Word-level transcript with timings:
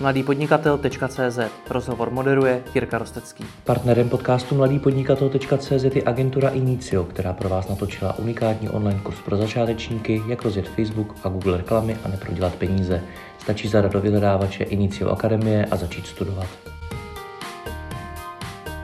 mladýpodnikatel.cz 0.00 1.38
Rozhovor 1.70 2.10
moderuje 2.10 2.64
Jirka 2.74 2.98
Rostecký. 2.98 3.44
Partnerem 3.64 4.08
podcastu 4.08 4.54
mladýpodnikatel.cz 4.54 5.84
je 5.94 6.02
agentura 6.06 6.48
Inicio, 6.48 7.04
která 7.04 7.32
pro 7.32 7.48
vás 7.48 7.68
natočila 7.68 8.18
unikátní 8.18 8.68
online 8.68 9.00
kurz 9.02 9.20
pro 9.20 9.36
začátečníky, 9.36 10.22
jak 10.28 10.42
rozjet 10.42 10.68
Facebook 10.68 11.14
a 11.24 11.28
Google 11.28 11.56
reklamy 11.56 11.96
a 12.04 12.08
neprodělat 12.08 12.54
peníze. 12.54 13.02
Stačí 13.38 13.68
zadat 13.68 13.92
do 13.92 14.00
vyhledávače 14.00 14.64
Inicio 14.64 15.10
Akademie 15.10 15.66
a 15.70 15.76
začít 15.76 16.06
studovat. 16.06 16.48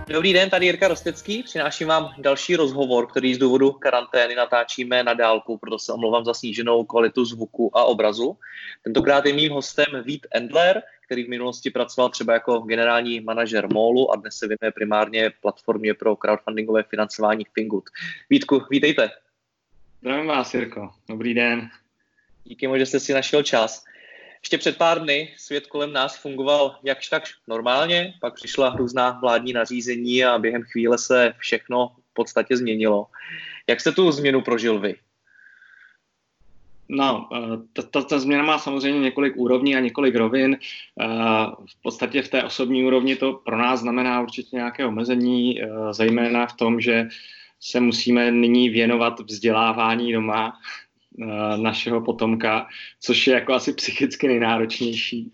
Dobrý 0.09 0.33
den, 0.33 0.51
tady 0.51 0.67
Jirka 0.67 0.89
Rostecký. 0.89 1.43
Přináším 1.43 1.89
vám 1.89 2.11
další 2.19 2.57
rozhovor, 2.57 3.07
který 3.07 3.35
z 3.35 3.39
důvodu 3.39 3.73
karantény 3.73 4.35
natáčíme 4.35 5.03
na 5.03 5.15
dálku, 5.15 5.59
proto 5.59 5.79
se 5.79 5.93
omlouvám 5.93 6.25
za 6.25 6.35
sníženou 6.35 6.85
kvalitu 6.85 7.25
zvuku 7.25 7.77
a 7.77 7.85
obrazu. 7.85 8.37
Tentokrát 8.85 9.27
je 9.27 9.33
mým 9.33 9.53
hostem 9.53 9.87
Vít 10.05 10.27
Endler, 10.35 10.83
který 11.13 11.25
v 11.25 11.29
minulosti 11.29 11.71
pracoval 11.71 12.09
třeba 12.09 12.33
jako 12.33 12.59
generální 12.59 13.21
manažer 13.21 13.73
MOLu 13.73 14.13
a 14.13 14.17
dnes 14.17 14.35
se 14.35 14.49
věnuje 14.49 14.73
primárně 14.75 15.33
platformě 15.41 15.95
pro 15.95 16.17
crowdfundingové 16.17 16.83
financování 16.83 17.45
Fingood. 17.55 17.85
Vítku, 18.31 18.63
vítejte. 18.71 19.11
Zdravím 20.01 20.27
vás, 20.27 20.55
Jirko. 20.55 20.91
Dobrý 21.09 21.35
den. 21.35 21.71
Díky 22.45 22.67
moc, 22.67 22.79
že 22.79 22.87
jste 22.87 23.01
si 23.01 23.13
našel 23.13 23.43
čas. 23.43 23.85
Ještě 24.43 24.59
před 24.59 24.79
pár 24.79 25.03
dny 25.03 25.35
svět 25.37 25.67
kolem 25.67 25.93
nás 25.93 26.17
fungoval 26.17 26.79
jakž 26.83 27.09
tak 27.09 27.23
normálně, 27.49 28.15
pak 28.21 28.35
přišla 28.35 28.77
různá 28.77 29.19
vládní 29.23 29.53
nařízení 29.53 30.25
a 30.25 30.39
během 30.39 30.63
chvíle 30.63 30.99
se 30.99 31.33
všechno 31.39 31.93
v 32.11 32.15
podstatě 32.15 32.57
změnilo. 32.57 33.07
Jak 33.69 33.81
jste 33.81 33.93
tu 33.93 34.13
změnu 34.13 34.41
prožil 34.41 34.81
vy? 34.81 34.95
No, 36.95 37.29
eh, 37.33 37.59
ta, 37.73 37.83
ta, 37.83 38.03
ta 38.03 38.19
změna 38.19 38.43
má 38.43 38.59
samozřejmě 38.59 39.01
několik 39.01 39.37
úrovní 39.37 39.77
a 39.77 39.81
několik 39.81 40.15
rovin. 40.15 40.57
Eh, 41.01 41.07
v 41.67 41.83
podstatě 41.83 42.23
v 42.23 42.29
té 42.29 42.45
osobní 42.45 42.85
úrovni 42.85 43.17
to 43.17 43.33
pro 43.33 43.59
nás 43.59 43.81
znamená 43.81 44.21
určitě 44.21 44.57
nějaké 44.57 44.87
omezení, 44.87 45.63
eh, 45.63 45.69
zejména 45.91 46.47
v 46.47 46.53
tom, 46.53 46.81
že 46.81 47.09
se 47.61 47.81
musíme 47.81 48.31
nyní 48.31 48.69
věnovat 48.69 49.21
vzdělávání 49.21 50.13
doma 50.13 50.53
našeho 51.57 52.01
potomka, 52.01 52.67
což 53.01 53.27
je 53.27 53.35
jako 53.35 53.55
asi 53.55 53.73
psychicky 53.73 54.29
nejnáročnější. 54.29 55.33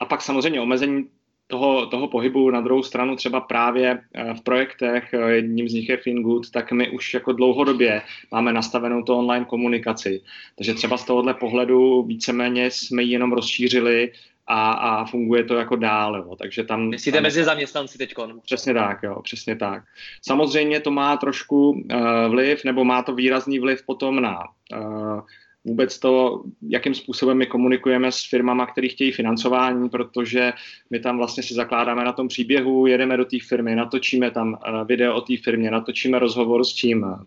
A 0.00 0.04
pak 0.04 0.22
samozřejmě 0.22 0.60
omezení 0.60 1.08
toho, 1.46 1.86
toho 1.86 2.08
pohybu 2.08 2.50
na 2.50 2.60
druhou 2.60 2.82
stranu 2.82 3.16
třeba 3.16 3.40
právě 3.40 3.98
eh, 4.14 4.34
v 4.34 4.40
projektech, 4.40 5.14
eh, 5.14 5.30
jedním 5.32 5.68
z 5.68 5.72
nich 5.74 5.88
je 5.88 5.96
Fingood, 5.96 6.50
tak 6.50 6.72
my 6.72 6.90
už 6.90 7.14
jako 7.14 7.32
dlouhodobě 7.32 8.02
máme 8.32 8.52
nastavenou 8.52 9.02
to 9.02 9.18
online 9.18 9.44
komunikaci. 9.44 10.20
Takže 10.54 10.74
třeba 10.74 10.96
z 10.96 11.04
tohohle 11.04 11.34
pohledu 11.34 12.02
víceméně 12.02 12.70
jsme 12.70 13.02
ji 13.02 13.12
jenom 13.12 13.32
rozšířili 13.32 14.12
a, 14.46 14.72
a 14.72 15.04
funguje 15.04 15.44
to 15.44 15.54
jako 15.54 15.76
dál. 15.76 16.16
Jo. 16.16 16.36
Takže 16.36 16.64
tam, 16.64 16.88
Myslíte 16.88 17.16
tam, 17.16 17.22
mezi 17.22 17.44
zaměstnanci 17.44 17.98
teď? 17.98 18.14
Přesně 18.42 18.74
tak, 18.74 19.02
jo, 19.02 19.22
přesně 19.22 19.56
tak. 19.56 19.82
Samozřejmě 20.22 20.80
to 20.80 20.90
má 20.90 21.16
trošku 21.16 21.70
uh, 21.70 21.80
vliv, 22.28 22.64
nebo 22.64 22.84
má 22.84 23.02
to 23.02 23.14
výrazný 23.14 23.58
vliv 23.58 23.86
potom 23.86 24.22
na 24.22 24.38
uh, 24.74 25.20
vůbec 25.66 25.98
to, 25.98 26.42
jakým 26.68 26.94
způsobem 26.94 27.38
my 27.38 27.46
komunikujeme 27.46 28.12
s 28.12 28.28
firmama, 28.30 28.66
které 28.66 28.88
chtějí 28.88 29.12
financování, 29.12 29.88
protože 29.88 30.52
my 30.90 31.00
tam 31.00 31.16
vlastně 31.16 31.42
si 31.42 31.54
zakládáme 31.54 32.04
na 32.04 32.12
tom 32.12 32.28
příběhu, 32.28 32.86
jedeme 32.86 33.16
do 33.16 33.24
té 33.24 33.36
firmy, 33.48 33.74
natočíme 33.74 34.30
tam 34.30 34.54
eh, 34.54 34.84
video 34.84 35.14
o 35.14 35.20
té 35.20 35.36
firmě, 35.44 35.70
natočíme 35.70 36.18
rozhovor 36.18 36.64
s 36.64 36.74
tím 36.74 37.04
eh, 37.04 37.24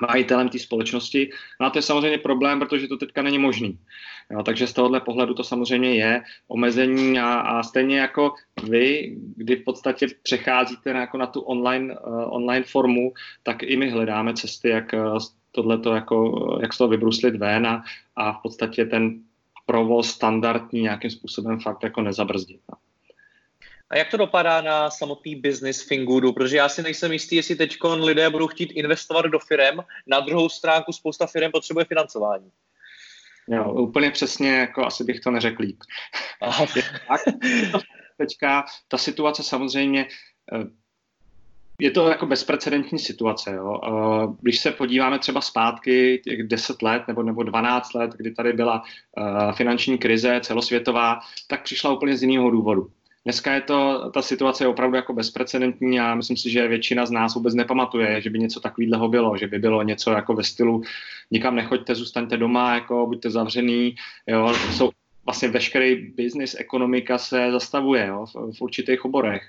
majitelem 0.00 0.48
té 0.48 0.58
společnosti. 0.58 1.30
No 1.60 1.66
a 1.66 1.70
to 1.70 1.78
je 1.78 1.82
samozřejmě 1.82 2.18
problém, 2.18 2.58
protože 2.58 2.88
to 2.88 2.96
teďka 2.96 3.22
není 3.22 3.38
možný. 3.38 3.78
Jo, 4.30 4.42
takže 4.42 4.66
z 4.66 4.72
tohohle 4.72 5.00
pohledu 5.00 5.34
to 5.34 5.44
samozřejmě 5.44 5.94
je 5.94 6.22
omezení 6.48 7.18
a, 7.18 7.34
a 7.34 7.62
stejně 7.62 7.98
jako 7.98 8.34
vy, 8.68 9.16
kdy 9.36 9.56
v 9.56 9.64
podstatě 9.64 10.06
přecházíte 10.22 10.94
na, 10.94 11.00
jako 11.00 11.18
na 11.18 11.26
tu 11.26 11.40
online, 11.40 11.94
uh, 11.94 12.34
online 12.34 12.64
formu, 12.64 13.12
tak 13.42 13.62
i 13.62 13.76
my 13.76 13.90
hledáme 13.90 14.34
cesty, 14.34 14.68
jak 14.68 14.92
uh, 14.92 15.18
tohleto 15.56 15.94
jako, 15.94 16.58
jak 16.62 16.72
z 16.72 16.78
toho 16.78 16.88
vybruslit 16.88 17.36
ven 17.36 17.66
a, 17.66 17.84
a 18.16 18.32
v 18.32 18.42
podstatě 18.42 18.84
ten 18.84 19.20
provoz 19.66 20.10
standardní 20.10 20.82
nějakým 20.82 21.10
způsobem 21.10 21.60
fakt 21.60 21.82
jako 21.82 22.02
nezabrzdit. 22.02 22.60
No. 22.72 22.78
A 23.90 23.96
jak 23.96 24.10
to 24.10 24.16
dopadá 24.16 24.60
na 24.60 24.90
samotný 24.90 25.36
business 25.36 25.82
Fingoodu? 25.82 26.32
Protože 26.32 26.56
já 26.56 26.68
si 26.68 26.82
nejsem 26.82 27.12
jistý, 27.12 27.36
jestli 27.36 27.56
teď 27.56 27.76
lidé 27.84 28.30
budou 28.30 28.46
chtít 28.46 28.72
investovat 28.72 29.26
do 29.26 29.38
firem. 29.38 29.80
Na 30.06 30.20
druhou 30.20 30.48
stránku 30.48 30.92
spousta 30.92 31.26
firm 31.26 31.50
potřebuje 31.52 31.84
financování. 31.84 32.50
Jo, 33.48 33.72
úplně 33.72 34.10
přesně, 34.10 34.58
jako 34.58 34.86
asi 34.86 35.04
bych 35.04 35.20
to 35.20 35.30
neřekl 35.30 35.62
líp. 35.62 35.78
teďka 38.18 38.64
ta 38.88 38.98
situace 38.98 39.42
samozřejmě 39.42 40.06
eh, 40.52 40.64
je 41.80 41.90
to 41.90 42.08
jako 42.08 42.26
bezprecedentní 42.26 42.98
situace. 42.98 43.54
Jo. 43.54 43.80
Když 44.40 44.58
se 44.58 44.70
podíváme 44.70 45.18
třeba 45.18 45.40
zpátky 45.40 46.20
těch 46.24 46.42
10 46.42 46.82
let 46.82 47.02
nebo, 47.08 47.22
nebo 47.22 47.42
12 47.42 47.94
let, 47.94 48.10
kdy 48.16 48.30
tady 48.30 48.52
byla 48.52 48.82
uh, 48.82 49.52
finanční 49.52 49.98
krize 49.98 50.40
celosvětová, 50.42 51.20
tak 51.46 51.62
přišla 51.62 51.92
úplně 51.92 52.16
z 52.16 52.22
jiného 52.22 52.50
důvodu. 52.50 52.90
Dneska 53.24 53.54
je 53.54 53.60
to, 53.60 54.10
ta 54.14 54.22
situace 54.22 54.64
je 54.64 54.68
opravdu 54.68 54.96
jako 54.96 55.12
bezprecedentní 55.12 56.00
a 56.00 56.14
myslím 56.14 56.36
si, 56.36 56.50
že 56.50 56.68
většina 56.68 57.06
z 57.06 57.10
nás 57.10 57.34
vůbec 57.34 57.54
nepamatuje, 57.54 58.20
že 58.20 58.30
by 58.30 58.38
něco 58.38 58.60
takového 58.60 59.08
bylo, 59.08 59.36
že 59.36 59.46
by 59.46 59.58
bylo 59.58 59.82
něco 59.82 60.10
jako 60.10 60.34
ve 60.34 60.44
stylu 60.44 60.82
nikam 61.30 61.54
nechoďte, 61.54 61.94
zůstaňte 61.94 62.36
doma, 62.36 62.74
jako 62.74 63.06
buďte 63.06 63.30
zavřený, 63.30 63.94
jo, 64.26 64.54
jsou 64.72 64.90
vlastně 65.24 65.48
veškerý 65.48 66.12
business, 66.16 66.56
ekonomika 66.58 67.18
se 67.18 67.52
zastavuje 67.52 68.06
jo, 68.06 68.26
v, 68.26 68.52
v 68.58 68.62
určitých 68.62 69.04
oborech. 69.04 69.42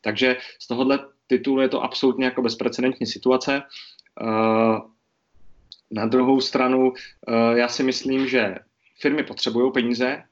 Takže 0.00 0.36
z 0.58 0.68
tohohle 0.68 0.98
titulu 1.26 1.60
je 1.60 1.68
to 1.68 1.82
absolutně 1.82 2.24
jako 2.24 2.42
bezprecedentní 2.42 3.06
situace. 3.06 3.62
Uh, 4.20 4.78
na 5.90 6.06
druhou 6.06 6.40
stranu, 6.40 6.90
uh, 6.90 6.94
já 7.54 7.68
si 7.68 7.82
myslím, 7.82 8.28
že 8.28 8.54
firmy 9.00 9.22
potřebují 9.22 9.72
peníze, 9.72 10.22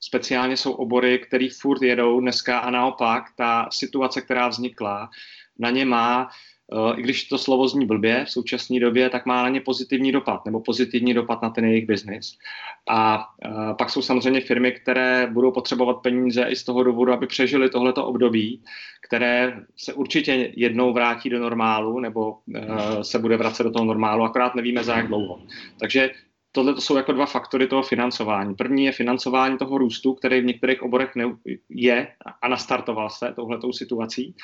speciálně 0.00 0.56
jsou 0.56 0.72
obory, 0.72 1.18
které 1.18 1.48
furt 1.60 1.82
jedou 1.82 2.20
dneska 2.20 2.58
a 2.58 2.70
naopak 2.70 3.24
ta 3.36 3.68
situace, 3.72 4.20
která 4.20 4.48
vznikla, 4.48 5.10
na 5.58 5.70
ně 5.70 5.84
má 5.84 6.28
Eh, 6.28 6.59
i 6.96 7.02
když 7.02 7.24
to 7.24 7.38
slovo 7.38 7.68
zní 7.68 7.86
blbě 7.86 8.24
v 8.24 8.30
současné 8.30 8.80
době, 8.80 9.10
tak 9.10 9.26
má 9.26 9.42
na 9.42 9.48
ně 9.48 9.60
pozitivní 9.60 10.12
dopad, 10.12 10.44
nebo 10.44 10.60
pozitivní 10.60 11.14
dopad 11.14 11.42
na 11.42 11.50
ten 11.50 11.64
jejich 11.64 11.86
biznis. 11.86 12.38
A 12.88 13.28
eh, 13.44 13.74
pak 13.78 13.90
jsou 13.90 14.02
samozřejmě 14.02 14.40
firmy, 14.40 14.72
které 14.72 15.28
budou 15.32 15.52
potřebovat 15.52 15.94
peníze 15.94 16.44
i 16.44 16.56
z 16.56 16.64
toho 16.64 16.82
důvodu, 16.82 17.12
aby 17.12 17.26
přežili 17.26 17.70
tohleto 17.70 18.06
období, 18.06 18.62
které 19.00 19.60
se 19.76 19.92
určitě 19.92 20.52
jednou 20.56 20.92
vrátí 20.92 21.30
do 21.30 21.38
normálu, 21.38 22.00
nebo 22.00 22.38
eh, 22.54 23.04
se 23.04 23.18
bude 23.18 23.36
vracet 23.36 23.62
do 23.62 23.70
toho 23.70 23.84
normálu, 23.84 24.24
akorát 24.24 24.54
nevíme 24.54 24.84
za 24.84 24.96
jak 24.96 25.06
dlouho. 25.06 25.40
Takže 25.80 26.10
tohle 26.52 26.74
to 26.74 26.80
jsou 26.80 26.96
jako 26.96 27.12
dva 27.12 27.26
faktory 27.26 27.66
toho 27.66 27.82
financování. 27.82 28.54
První 28.54 28.84
je 28.84 28.92
financování 28.92 29.58
toho 29.58 29.78
růstu, 29.78 30.14
který 30.14 30.40
v 30.40 30.44
některých 30.44 30.82
oborech 30.82 31.16
ne, 31.16 31.24
je 31.68 32.08
a 32.42 32.48
nastartoval 32.48 33.10
se 33.10 33.32
touhletou 33.36 33.72
situací. 33.72 34.34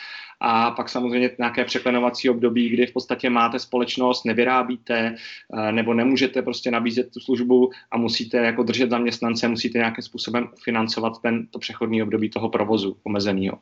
A 0.41 0.71
pak 0.71 0.89
samozřejmě 0.89 1.31
nějaké 1.39 1.65
překlenovací 1.65 2.31
období, 2.31 2.69
kdy 2.69 2.87
v 2.87 2.93
podstatě 2.93 3.31
máte 3.31 3.59
společnost, 3.59 4.25
nevyrábíte 4.25 5.15
eh, 5.55 5.73
nebo 5.73 5.95
nemůžete 5.95 6.43
prostě 6.43 6.71
nabízet 6.71 7.13
tu 7.13 7.21
službu 7.21 7.71
a 7.91 7.97
musíte 7.97 8.37
jako 8.37 8.63
držet 8.63 8.91
zaměstnance, 8.91 9.49
musíte 9.49 9.79
nějakým 9.79 10.03
způsobem 10.03 10.49
financovat 10.65 11.23
ten, 11.23 11.47
to 11.47 11.59
přechodní 11.59 12.03
období 12.03 12.31
toho 12.31 12.49
provozu 12.49 12.97
omezeného. 13.05 13.59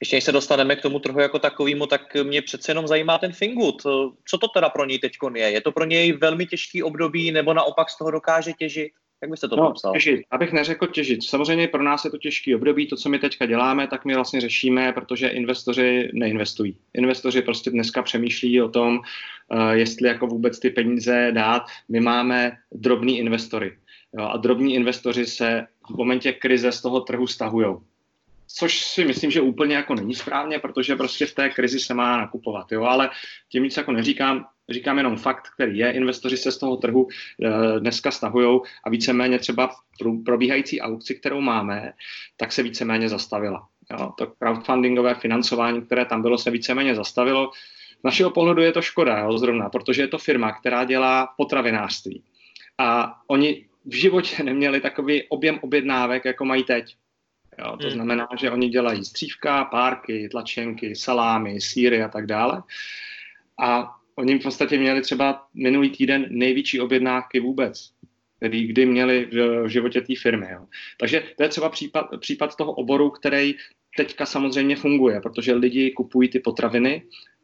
Ještě 0.00 0.16
než 0.16 0.24
se 0.24 0.32
dostaneme 0.32 0.76
k 0.76 0.82
tomu 0.82 0.98
trhu 0.98 1.20
jako 1.20 1.38
takovému, 1.38 1.86
tak 1.86 2.14
mě 2.14 2.42
přece 2.42 2.70
jenom 2.70 2.86
zajímá 2.86 3.18
ten 3.18 3.32
Fingood. 3.32 3.82
Co 4.24 4.38
to 4.40 4.48
teda 4.48 4.68
pro 4.68 4.84
něj 4.84 4.98
teď 4.98 5.12
je? 5.34 5.50
Je 5.50 5.60
to 5.60 5.72
pro 5.72 5.84
něj 5.84 6.12
velmi 6.12 6.46
těžký 6.46 6.82
období, 6.82 7.32
nebo 7.32 7.54
naopak 7.54 7.90
z 7.90 7.98
toho 7.98 8.10
dokáže 8.10 8.52
těžit? 8.52 8.92
Jak 9.22 9.30
byste 9.30 9.48
to 9.48 9.56
no, 9.56 9.66
popsal? 9.66 9.92
Těžit, 9.92 10.20
abych 10.30 10.52
neřekl 10.52 10.86
těžit. 10.86 11.24
Samozřejmě 11.24 11.68
pro 11.68 11.82
nás 11.82 12.04
je 12.04 12.10
to 12.10 12.18
těžký 12.18 12.54
období. 12.54 12.86
To, 12.86 12.96
co 12.96 13.08
my 13.08 13.18
teďka 13.18 13.46
děláme, 13.46 13.86
tak 13.86 14.04
my 14.04 14.14
vlastně 14.14 14.40
řešíme, 14.40 14.92
protože 14.92 15.28
investoři 15.28 16.10
neinvestují. 16.12 16.76
Investoři 16.94 17.42
prostě 17.42 17.70
dneska 17.70 18.02
přemýšlí 18.02 18.62
o 18.62 18.68
tom, 18.68 18.98
uh, 18.98 19.70
jestli 19.70 20.08
jako 20.08 20.26
vůbec 20.26 20.58
ty 20.58 20.70
peníze 20.70 21.30
dát. 21.32 21.62
My 21.88 22.00
máme 22.00 22.56
drobní 22.72 23.18
investory. 23.18 23.78
Jo, 24.18 24.24
a 24.24 24.36
drobní 24.36 24.74
investoři 24.74 25.26
se 25.26 25.66
v 25.90 25.96
momentě 25.96 26.32
krize 26.32 26.72
z 26.72 26.82
toho 26.82 27.00
trhu 27.00 27.26
stahují 27.26 27.76
což 28.48 28.84
si 28.84 29.04
myslím, 29.04 29.30
že 29.30 29.40
úplně 29.40 29.76
jako 29.76 29.94
není 29.94 30.14
správně, 30.14 30.58
protože 30.58 30.96
prostě 30.96 31.26
v 31.26 31.34
té 31.34 31.50
krizi 31.50 31.80
se 31.80 31.94
má 31.94 32.16
nakupovat, 32.16 32.72
jo, 32.72 32.84
ale 32.84 33.10
tím 33.48 33.62
nic 33.62 33.76
jako 33.76 33.92
neříkám, 33.92 34.46
říkám 34.68 34.98
jenom 34.98 35.16
fakt, 35.16 35.48
který 35.54 35.78
je, 35.78 35.92
investoři 35.92 36.36
se 36.36 36.52
z 36.52 36.58
toho 36.58 36.76
trhu 36.76 37.08
e, 37.08 37.80
dneska 37.80 38.10
stahují 38.10 38.60
a 38.84 38.90
víceméně 38.90 39.38
třeba 39.38 39.70
probíhající 40.24 40.80
aukci, 40.80 41.14
kterou 41.14 41.40
máme, 41.40 41.92
tak 42.36 42.52
se 42.52 42.62
víceméně 42.62 43.08
zastavila. 43.08 43.68
Jo, 43.90 44.12
to 44.18 44.26
crowdfundingové 44.26 45.14
financování, 45.14 45.82
které 45.82 46.04
tam 46.04 46.22
bylo, 46.22 46.38
se 46.38 46.50
víceméně 46.50 46.94
zastavilo. 46.94 47.50
Z 48.00 48.04
našeho 48.04 48.30
pohledu 48.30 48.62
je 48.62 48.72
to 48.72 48.82
škoda, 48.82 49.18
jo, 49.18 49.38
zrovna, 49.38 49.68
protože 49.68 50.02
je 50.02 50.08
to 50.08 50.18
firma, 50.18 50.52
která 50.52 50.84
dělá 50.84 51.28
potravinářství. 51.36 52.22
A 52.78 53.14
oni 53.26 53.66
v 53.84 53.94
životě 53.94 54.42
neměli 54.42 54.80
takový 54.80 55.22
objem 55.28 55.58
objednávek, 55.62 56.24
jako 56.24 56.44
mají 56.44 56.64
teď. 56.64 56.96
Jo, 57.58 57.76
to 57.76 57.86
hmm. 57.86 57.90
znamená, 57.90 58.28
že 58.40 58.50
oni 58.50 58.68
dělají 58.68 59.04
střívka, 59.04 59.64
párky, 59.64 60.28
tlačenky, 60.28 60.94
salámy, 60.94 61.60
síry 61.60 62.02
a 62.02 62.08
tak 62.08 62.26
dále. 62.26 62.62
A 63.60 63.94
oni 64.14 64.38
v 64.38 64.42
podstatě 64.42 64.78
měli 64.78 65.00
třeba 65.00 65.46
minulý 65.54 65.90
týden 65.90 66.26
největší 66.30 66.80
objednávky 66.80 67.40
vůbec, 67.40 67.90
který 68.36 68.66
kdy 68.66 68.86
měli 68.86 69.28
v 69.32 69.68
životě 69.68 70.00
té 70.00 70.14
firmy. 70.16 70.46
Jo. 70.52 70.66
Takže 70.98 71.22
to 71.36 71.42
je 71.42 71.48
třeba 71.48 71.68
případ, 71.68 72.06
případ 72.20 72.56
toho 72.56 72.72
oboru, 72.72 73.10
který 73.10 73.54
teďka 73.96 74.26
samozřejmě 74.26 74.76
funguje, 74.76 75.20
protože 75.20 75.54
lidi 75.54 75.90
kupují 75.90 76.28
ty 76.28 76.40
potraviny 76.40 77.02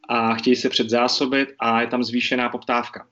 a 0.09 0.35
chtějí 0.35 0.57
se 0.57 0.69
předzásobit 0.69 1.49
a 1.59 1.81
je 1.81 1.87
tam 1.87 2.05
zvýšená 2.05 2.49
poptávka. 2.49 3.07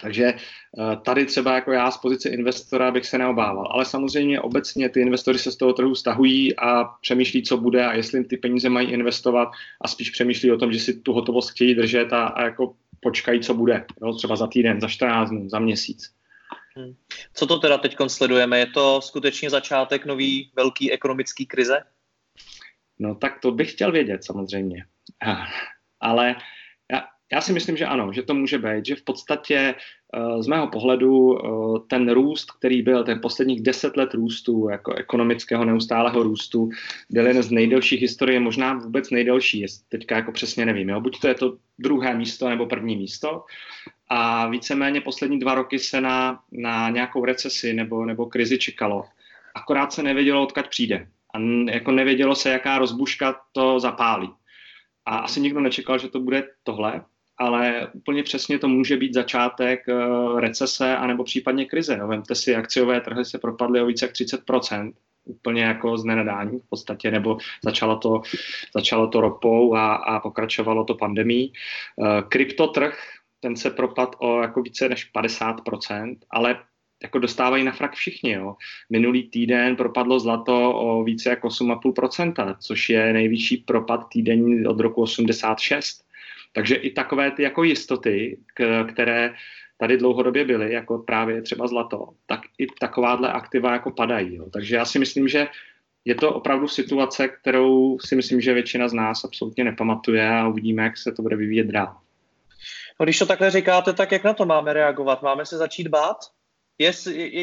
Takže 0.00 0.24
eh, 0.24 0.96
tady 1.04 1.26
třeba 1.26 1.54
jako 1.54 1.72
já 1.72 1.90
z 1.90 1.98
pozice 1.98 2.28
investora 2.28 2.90
bych 2.90 3.06
se 3.06 3.18
neobával. 3.18 3.68
Ale 3.70 3.84
samozřejmě 3.84 4.40
obecně 4.40 4.88
ty 4.88 5.00
investory 5.00 5.38
se 5.38 5.52
z 5.52 5.56
toho 5.56 5.72
trhu 5.72 5.94
stahují 5.94 6.56
a 6.56 6.84
přemýšlí, 6.84 7.42
co 7.42 7.56
bude 7.56 7.86
a 7.86 7.92
jestli 7.92 8.24
ty 8.24 8.36
peníze 8.36 8.68
mají 8.68 8.90
investovat 8.90 9.48
a 9.80 9.88
spíš 9.88 10.10
přemýšlí 10.10 10.52
o 10.52 10.58
tom, 10.58 10.72
že 10.72 10.80
si 10.80 11.00
tu 11.00 11.12
hotovost 11.12 11.50
chtějí 11.50 11.74
držet 11.74 12.12
a, 12.12 12.26
a 12.26 12.42
jako 12.42 12.74
počkají, 13.00 13.40
co 13.40 13.54
bude. 13.54 13.84
Jo? 14.02 14.12
Třeba 14.12 14.36
za 14.36 14.46
týden, 14.46 14.80
za 14.80 14.88
14 14.88 15.30
dnů, 15.30 15.48
za 15.48 15.58
měsíc. 15.58 16.12
Hmm. 16.76 16.94
Co 17.34 17.46
to 17.46 17.58
teda 17.58 17.78
teď 17.78 17.96
sledujeme? 18.06 18.58
Je 18.58 18.66
to 18.66 19.00
skutečně 19.00 19.50
začátek 19.50 20.06
nový 20.06 20.50
velký 20.56 20.92
ekonomický 20.92 21.46
krize? 21.46 21.78
No 22.98 23.14
tak 23.14 23.40
to 23.40 23.50
bych 23.50 23.72
chtěl 23.72 23.92
vědět 23.92 24.24
samozřejmě. 24.24 24.84
Ale 26.00 26.36
já 27.32 27.40
si 27.40 27.52
myslím, 27.52 27.76
že 27.76 27.86
ano, 27.86 28.12
že 28.12 28.22
to 28.22 28.34
může 28.34 28.58
být, 28.58 28.86
že 28.86 28.96
v 28.96 29.02
podstatě 29.02 29.74
eh, 30.14 30.42
z 30.42 30.46
mého 30.46 30.66
pohledu 30.66 31.38
eh, 31.38 31.48
ten 31.88 32.10
růst, 32.10 32.50
který 32.50 32.82
byl, 32.82 33.04
ten 33.04 33.20
posledních 33.20 33.62
deset 33.62 33.96
let 33.96 34.14
růstu, 34.14 34.68
jako 34.68 34.94
ekonomického 34.94 35.64
neustálého 35.64 36.22
růstu, 36.22 36.68
byl 37.10 37.26
jeden 37.26 37.42
z 37.42 37.50
nejdelších 37.50 38.00
historie, 38.00 38.40
možná 38.40 38.74
vůbec 38.74 39.10
nejdelší, 39.10 39.66
teďka 39.88 40.16
jako 40.16 40.32
přesně 40.32 40.66
nevím, 40.66 40.88
jo? 40.88 41.00
buď 41.00 41.20
to 41.20 41.28
je 41.28 41.34
to 41.34 41.56
druhé 41.78 42.14
místo 42.14 42.48
nebo 42.48 42.66
první 42.66 42.96
místo 42.96 43.44
a 44.08 44.48
víceméně 44.48 45.00
poslední 45.00 45.38
dva 45.38 45.54
roky 45.54 45.78
se 45.78 46.00
na, 46.00 46.40
na 46.52 46.90
nějakou 46.90 47.24
recesi 47.24 47.72
nebo, 47.72 48.04
nebo 48.04 48.26
krizi 48.26 48.58
čekalo. 48.58 49.04
Akorát 49.54 49.92
se 49.92 50.02
nevědělo, 50.02 50.42
odkud 50.42 50.68
přijde. 50.68 51.08
A 51.34 51.38
jako 51.70 51.90
nevědělo 51.90 52.34
se, 52.34 52.50
jaká 52.50 52.78
rozbuška 52.78 53.40
to 53.52 53.80
zapálí. 53.80 54.30
A 55.06 55.18
asi 55.18 55.40
nikdo 55.40 55.60
nečekal, 55.60 55.98
že 55.98 56.08
to 56.08 56.20
bude 56.20 56.48
tohle 56.62 57.04
ale 57.38 57.88
úplně 57.92 58.22
přesně 58.22 58.58
to 58.58 58.68
může 58.68 58.96
být 58.96 59.14
začátek 59.14 59.84
uh, 59.88 60.40
recese 60.40 60.96
anebo 60.96 61.24
případně 61.24 61.64
krize. 61.64 61.96
No, 61.96 62.08
vemte 62.08 62.34
si, 62.34 62.56
akciové 62.56 63.00
trhy 63.00 63.24
se 63.24 63.38
propadly 63.38 63.80
o 63.80 63.86
více 63.86 64.04
jak 64.04 64.14
30%, 64.14 64.92
úplně 65.24 65.62
jako 65.62 65.98
z 65.98 66.04
nenadání 66.04 66.58
v 66.58 66.68
podstatě, 66.68 67.10
nebo 67.10 67.38
začalo 67.64 67.96
to, 67.96 68.22
začalo 68.74 69.08
to 69.08 69.20
ropou 69.20 69.74
a, 69.74 69.94
a 69.94 70.20
pokračovalo 70.20 70.84
to 70.84 70.94
pandemí. 70.94 71.52
Uh, 71.96 72.20
kryptotrh, 72.28 72.98
ten 73.40 73.56
se 73.56 73.70
propad 73.70 74.16
o 74.18 74.42
jako 74.42 74.62
více 74.62 74.88
než 74.88 75.10
50%, 75.14 76.16
ale 76.30 76.58
jako 77.02 77.18
dostávají 77.18 77.64
na 77.64 77.72
frak 77.72 77.94
všichni. 77.94 78.32
Jo. 78.32 78.56
Minulý 78.90 79.30
týden 79.30 79.76
propadlo 79.76 80.20
zlato 80.20 80.74
o 80.74 81.04
více 81.04 81.30
jak 81.30 81.44
8,5%, 81.44 82.56
což 82.60 82.88
je 82.88 83.12
nejvyšší 83.12 83.56
propad 83.56 84.08
týdenní 84.08 84.66
od 84.66 84.80
roku 84.80 85.02
86. 85.02 86.05
Takže 86.56 86.74
i 86.74 86.90
takové 86.90 87.30
ty 87.30 87.42
jako 87.42 87.64
jistoty, 87.64 88.38
které 88.92 89.34
tady 89.78 89.96
dlouhodobě 89.96 90.44
byly, 90.44 90.72
jako 90.72 90.98
právě 90.98 91.42
třeba 91.42 91.66
zlato, 91.66 92.08
tak 92.26 92.40
i 92.58 92.66
takováhle 92.80 93.32
aktiva 93.32 93.72
jako 93.72 93.90
padají. 93.90 94.34
Jo. 94.34 94.46
Takže 94.52 94.76
já 94.76 94.84
si 94.84 94.98
myslím, 94.98 95.28
že 95.28 95.46
je 96.04 96.14
to 96.14 96.34
opravdu 96.34 96.68
situace, 96.68 97.28
kterou 97.28 97.98
si 97.98 98.16
myslím, 98.16 98.40
že 98.40 98.54
většina 98.54 98.88
z 98.88 98.92
nás 98.92 99.24
absolutně 99.24 99.64
nepamatuje 99.64 100.28
a 100.28 100.48
uvidíme, 100.48 100.82
jak 100.82 100.96
se 100.96 101.12
to 101.12 101.22
bude 101.22 101.36
vyvíjet 101.36 101.66
dál. 101.66 101.96
No, 103.00 103.04
když 103.04 103.18
to 103.18 103.26
takhle 103.26 103.50
říkáte, 103.50 103.92
tak 103.92 104.12
jak 104.12 104.24
na 104.24 104.34
to 104.34 104.46
máme 104.46 104.72
reagovat? 104.72 105.22
Máme 105.22 105.46
se 105.46 105.56
začít 105.56 105.88
bát? 105.88 106.16
Je, 106.78 106.92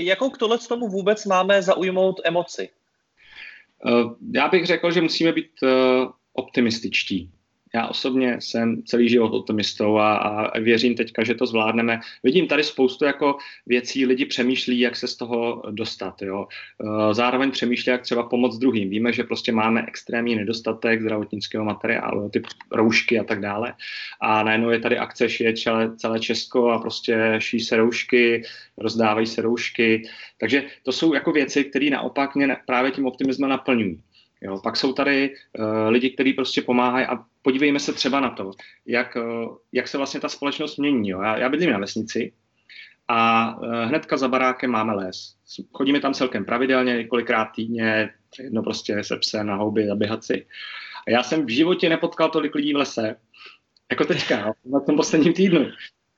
jakou 0.04 0.30
k 0.30 0.38
tohle 0.38 0.58
tomu 0.58 0.88
vůbec 0.88 1.26
máme 1.26 1.62
zaujmout 1.62 2.22
emoci? 2.24 2.70
Uh, 3.86 4.14
já 4.32 4.48
bych 4.48 4.66
řekl, 4.66 4.92
že 4.92 5.02
musíme 5.02 5.32
být 5.32 5.52
uh, 5.64 5.70
optimističtí 6.34 7.32
já 7.76 7.88
osobně 7.88 8.38
jsem 8.40 8.84
celý 8.84 9.10
život 9.10 9.34
optimistou 9.34 9.98
a, 9.98 10.18
a 10.18 10.60
věřím 10.60 10.96
teďka, 10.96 11.24
že 11.24 11.36
to 11.36 11.46
zvládneme. 11.46 12.00
Vidím 12.24 12.48
tady 12.48 12.64
spoustu 12.64 13.06
jako 13.06 13.38
věcí, 13.66 14.06
lidi 14.06 14.26
přemýšlí, 14.26 14.80
jak 14.80 14.96
se 14.96 15.08
z 15.08 15.16
toho 15.16 15.64
dostat. 15.72 16.22
Jo. 16.22 16.48
E, 17.10 17.14
zároveň 17.14 17.52
přemýšlí, 17.52 17.90
jak 17.90 18.02
třeba 18.02 18.24
pomoct 18.24 18.58
druhým. 18.58 18.90
Víme, 18.90 19.14
že 19.14 19.24
prostě 19.24 19.52
máme 19.52 19.86
extrémní 19.88 20.36
nedostatek 20.36 21.02
zdravotnického 21.02 21.66
materiálu, 21.66 22.30
ty 22.30 22.42
roušky 22.72 23.20
a 23.20 23.24
tak 23.24 23.42
dále. 23.42 23.74
A 24.22 24.44
najednou 24.44 24.70
je 24.70 24.80
tady 24.80 24.98
akce 24.98 25.30
šije 25.30 25.54
celé, 25.54 25.96
celé 25.96 26.20
Česko 26.20 26.70
a 26.70 26.80
prostě 26.80 27.36
ší 27.38 27.60
se 27.60 27.78
roušky, 27.78 28.44
rozdávají 28.78 29.28
se 29.28 29.42
roušky. 29.42 30.04
Takže 30.38 30.64
to 30.84 30.92
jsou 30.92 31.14
jako 31.14 31.32
věci, 31.32 31.64
které 31.64 31.90
naopak 31.90 32.36
mě 32.36 32.58
právě 32.66 32.92
tím 32.92 33.06
optimismem 33.06 33.50
naplňují. 33.50 34.00
Jo, 34.44 34.60
pak 34.64 34.78
jsou 34.78 34.94
tady 34.94 35.36
uh, 35.60 35.66
lidi, 35.90 36.10
kteří 36.10 36.34
prostě 36.34 36.62
pomáhají 36.62 37.06
a 37.06 37.24
podívejme 37.42 37.80
se 37.80 37.94
třeba 37.94 38.20
na 38.20 38.30
to, 38.30 38.52
jak, 38.86 39.16
uh, 39.16 39.58
jak 39.72 39.88
se 39.88 39.98
vlastně 39.98 40.20
ta 40.20 40.30
společnost 40.30 40.78
mění. 40.78 41.10
Jo. 41.10 41.22
Já, 41.22 41.38
já 41.38 41.50
bydlím 41.50 41.72
na 41.72 41.78
vesnici 41.78 42.34
a 43.08 43.50
uh, 43.58 43.74
hnedka 43.74 44.18
za 44.18 44.28
barákem 44.28 44.72
máme 44.72 44.94
les. 44.94 45.36
Chodíme 45.74 46.00
tam 46.00 46.14
celkem 46.14 46.46
pravidelně, 46.46 46.98
několikrát 46.98 47.46
týdně, 47.46 48.10
jedno 48.40 48.64
prostě 48.64 49.04
se 49.04 49.18
pse 49.18 49.44
na 49.44 49.56
houby, 49.56 49.88
zaběhat 49.88 50.24
si. 50.24 50.46
A 51.08 51.12
já 51.12 51.24
jsem 51.24 51.46
v 51.46 51.50
životě 51.50 51.90
nepotkal 51.90 52.30
tolik 52.30 52.56
lidí 52.56 52.74
v 52.74 52.78
lese, 52.78 53.16
jako 53.92 54.06
teďka, 54.06 54.40
jo, 54.40 54.54
na 54.66 54.80
tom 54.80 54.96
posledním 54.96 55.34
týdnu. 55.34 55.72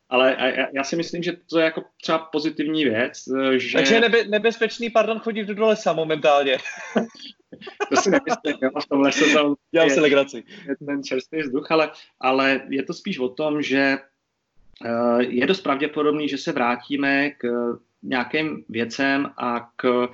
Ale 0.10 0.36
já, 0.40 0.68
já 0.74 0.84
si 0.84 0.96
myslím, 0.96 1.24
že 1.24 1.34
to 1.50 1.60
je 1.60 1.66
jako 1.66 1.84
třeba 2.02 2.18
pozitivní 2.18 2.84
věc. 2.84 3.24
Že... 3.58 3.78
Takže 3.78 3.96
je 3.96 4.02
nebe, 4.02 4.24
nebezpečný, 4.24 4.90
pardon, 4.90 5.20
chodit 5.20 5.48
do 5.48 5.66
lesa 5.66 5.94
momentálně. 5.94 6.58
to 7.90 7.96
si 7.96 8.10
nemyslím, 8.10 8.58
jo, 8.62 8.70
v 8.80 8.90
tom 8.90 9.02
lese 9.02 9.34
tam 9.34 9.56
Dělám 9.72 9.90
si 9.90 10.00
legraci. 10.00 10.44
Je 10.68 10.76
ten 10.86 11.04
čerstvý 11.04 11.42
vzduch, 11.42 11.72
ale, 11.72 11.92
ale 12.20 12.62
je 12.70 12.84
to 12.84 12.94
spíš 12.94 13.20
o 13.20 13.30
tom, 13.30 13.62
že 13.62 13.98
uh, 14.86 15.20
je 15.20 15.48
dost 15.48 15.62
pravděpodobný, 15.62 16.30
že 16.30 16.38
se 16.38 16.52
vrátíme 16.52 17.30
k 17.30 17.48
nějakým 18.04 18.66
věcem 18.70 19.30
a 19.38 19.70
k 19.76 20.08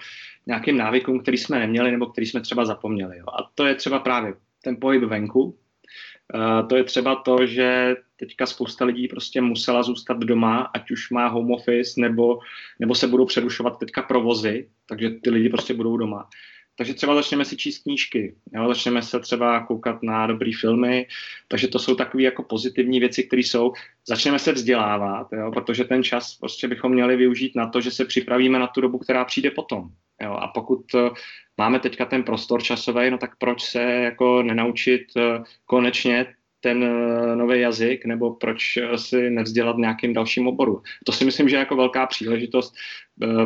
nějakým 0.47 0.77
návykům, 0.77 1.19
který 1.19 1.37
jsme 1.37 1.59
neměli 1.59 1.91
nebo 1.91 2.05
který 2.05 2.27
jsme 2.27 2.41
třeba 2.41 2.65
zapomněli. 2.65 3.17
Jo. 3.17 3.25
A 3.27 3.49
to 3.55 3.65
je 3.65 3.75
třeba 3.75 3.99
právě 3.99 4.33
ten 4.63 4.77
pohyb 4.81 5.03
venku. 5.03 5.43
Uh, 5.43 6.67
to 6.67 6.75
je 6.75 6.83
třeba 6.83 7.15
to, 7.15 7.45
že 7.45 7.95
teďka 8.15 8.45
spousta 8.45 8.85
lidí 8.85 9.07
prostě 9.07 9.41
musela 9.41 9.83
zůstat 9.83 10.17
doma, 10.17 10.71
ať 10.73 10.91
už 10.91 11.09
má 11.09 11.27
home 11.27 11.51
office, 11.51 12.01
nebo, 12.01 12.39
nebo 12.79 12.95
se 12.95 13.07
budou 13.07 13.25
přerušovat 13.25 13.79
teďka 13.79 14.01
provozy, 14.01 14.69
takže 14.85 15.09
ty 15.09 15.29
lidi 15.29 15.49
prostě 15.49 15.73
budou 15.73 15.97
doma. 15.97 16.29
Takže 16.75 16.93
třeba 16.93 17.15
začneme 17.15 17.45
si 17.45 17.57
číst 17.57 17.83
knížky, 17.83 18.35
jo? 18.53 18.67
začneme 18.67 19.01
se 19.01 19.19
třeba 19.19 19.59
koukat 19.65 20.03
na 20.03 20.27
dobré 20.27 20.51
filmy, 20.59 21.07
takže 21.47 21.67
to 21.67 21.79
jsou 21.79 21.95
takové 21.95 22.23
jako 22.23 22.43
pozitivní 22.43 22.99
věci, 22.99 23.23
které 23.23 23.39
jsou. 23.39 23.73
Začneme 24.07 24.39
se 24.39 24.51
vzdělávat, 24.51 25.27
jo? 25.33 25.51
protože 25.51 25.83
ten 25.83 26.03
čas 26.03 26.35
prostě 26.35 26.67
bychom 26.67 26.91
měli 26.91 27.15
využít 27.15 27.55
na 27.55 27.69
to, 27.69 27.81
že 27.81 27.91
se 27.91 28.05
připravíme 28.05 28.59
na 28.59 28.67
tu 28.67 28.81
dobu, 28.81 28.97
která 28.97 29.25
přijde 29.25 29.51
potom. 29.51 29.89
Jo? 30.21 30.33
A 30.33 30.47
pokud 30.47 30.95
eh, 30.95 31.09
máme 31.57 31.79
teďka 31.79 32.05
ten 32.05 32.23
prostor 32.23 32.63
časový, 32.63 33.11
no 33.11 33.17
tak 33.17 33.37
proč 33.37 33.61
se 33.61 33.81
jako 33.81 34.43
nenaučit 34.43 35.01
eh, 35.17 35.43
konečně 35.65 36.25
ten 36.59 36.83
eh, 36.83 37.35
nový 37.35 37.59
jazyk, 37.59 38.05
nebo 38.05 38.33
proč 38.33 38.77
si 38.95 39.29
nevzdělat 39.29 39.77
nějakým 39.77 40.13
dalším 40.13 40.47
oboru. 40.47 40.81
To 41.05 41.11
si 41.11 41.25
myslím, 41.25 41.49
že 41.49 41.55
je 41.55 41.59
jako 41.59 41.75
velká 41.75 42.05
příležitost, 42.05 42.73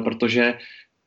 protože 0.03 0.58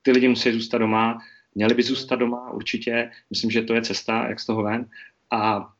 ty 0.02 0.12
lidi 0.12 0.28
musí 0.28 0.52
zůstat 0.52 0.78
doma, 0.78 1.18
Měli 1.58 1.74
by 1.74 1.82
zůstat 1.82 2.16
doma 2.16 2.50
určitě, 2.50 3.10
myslím, 3.30 3.50
že 3.50 3.62
to 3.62 3.74
je 3.74 3.82
cesta, 3.82 4.28
jak 4.28 4.40
z 4.40 4.46
toho 4.46 4.62
ven. 4.62 4.90
A 5.30 5.72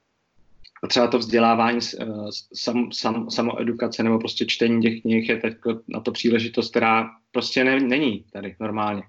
třeba 0.88 1.06
to 1.06 1.18
vzdělávání, 1.18 1.78
eh, 2.00 2.06
sam, 2.54 2.92
sam, 2.92 3.30
samoedukace 3.30 4.02
nebo 4.02 4.18
prostě 4.18 4.46
čtení 4.46 4.82
těch 4.82 5.00
knih 5.00 5.28
je 5.28 5.36
teď 5.36 5.54
na 5.88 6.00
to 6.00 6.12
příležitost, 6.12 6.70
která 6.70 7.10
prostě 7.30 7.64
ne, 7.64 7.80
není 7.80 8.24
tady 8.32 8.56
normálně. 8.60 9.02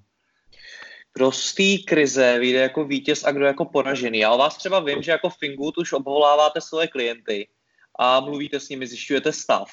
Kdo 1.13 1.31
z 1.31 1.53
té 1.53 1.83
krize 1.85 2.39
vyjde 2.39 2.59
jako 2.59 2.85
vítěz 2.85 3.23
a 3.23 3.31
kdo 3.31 3.45
jako 3.45 3.65
poražený? 3.65 4.19
Já 4.19 4.31
o 4.31 4.37
vás 4.37 4.57
třeba 4.57 4.79
vím, 4.79 5.01
že 5.01 5.11
jako 5.11 5.29
Fingood 5.29 5.77
už 5.77 5.93
obvoláváte 5.93 6.61
své 6.61 6.87
klienty 6.87 7.47
a 7.99 8.19
mluvíte 8.19 8.59
s 8.59 8.69
nimi, 8.69 8.87
zjišťujete 8.87 9.33
stav. 9.33 9.69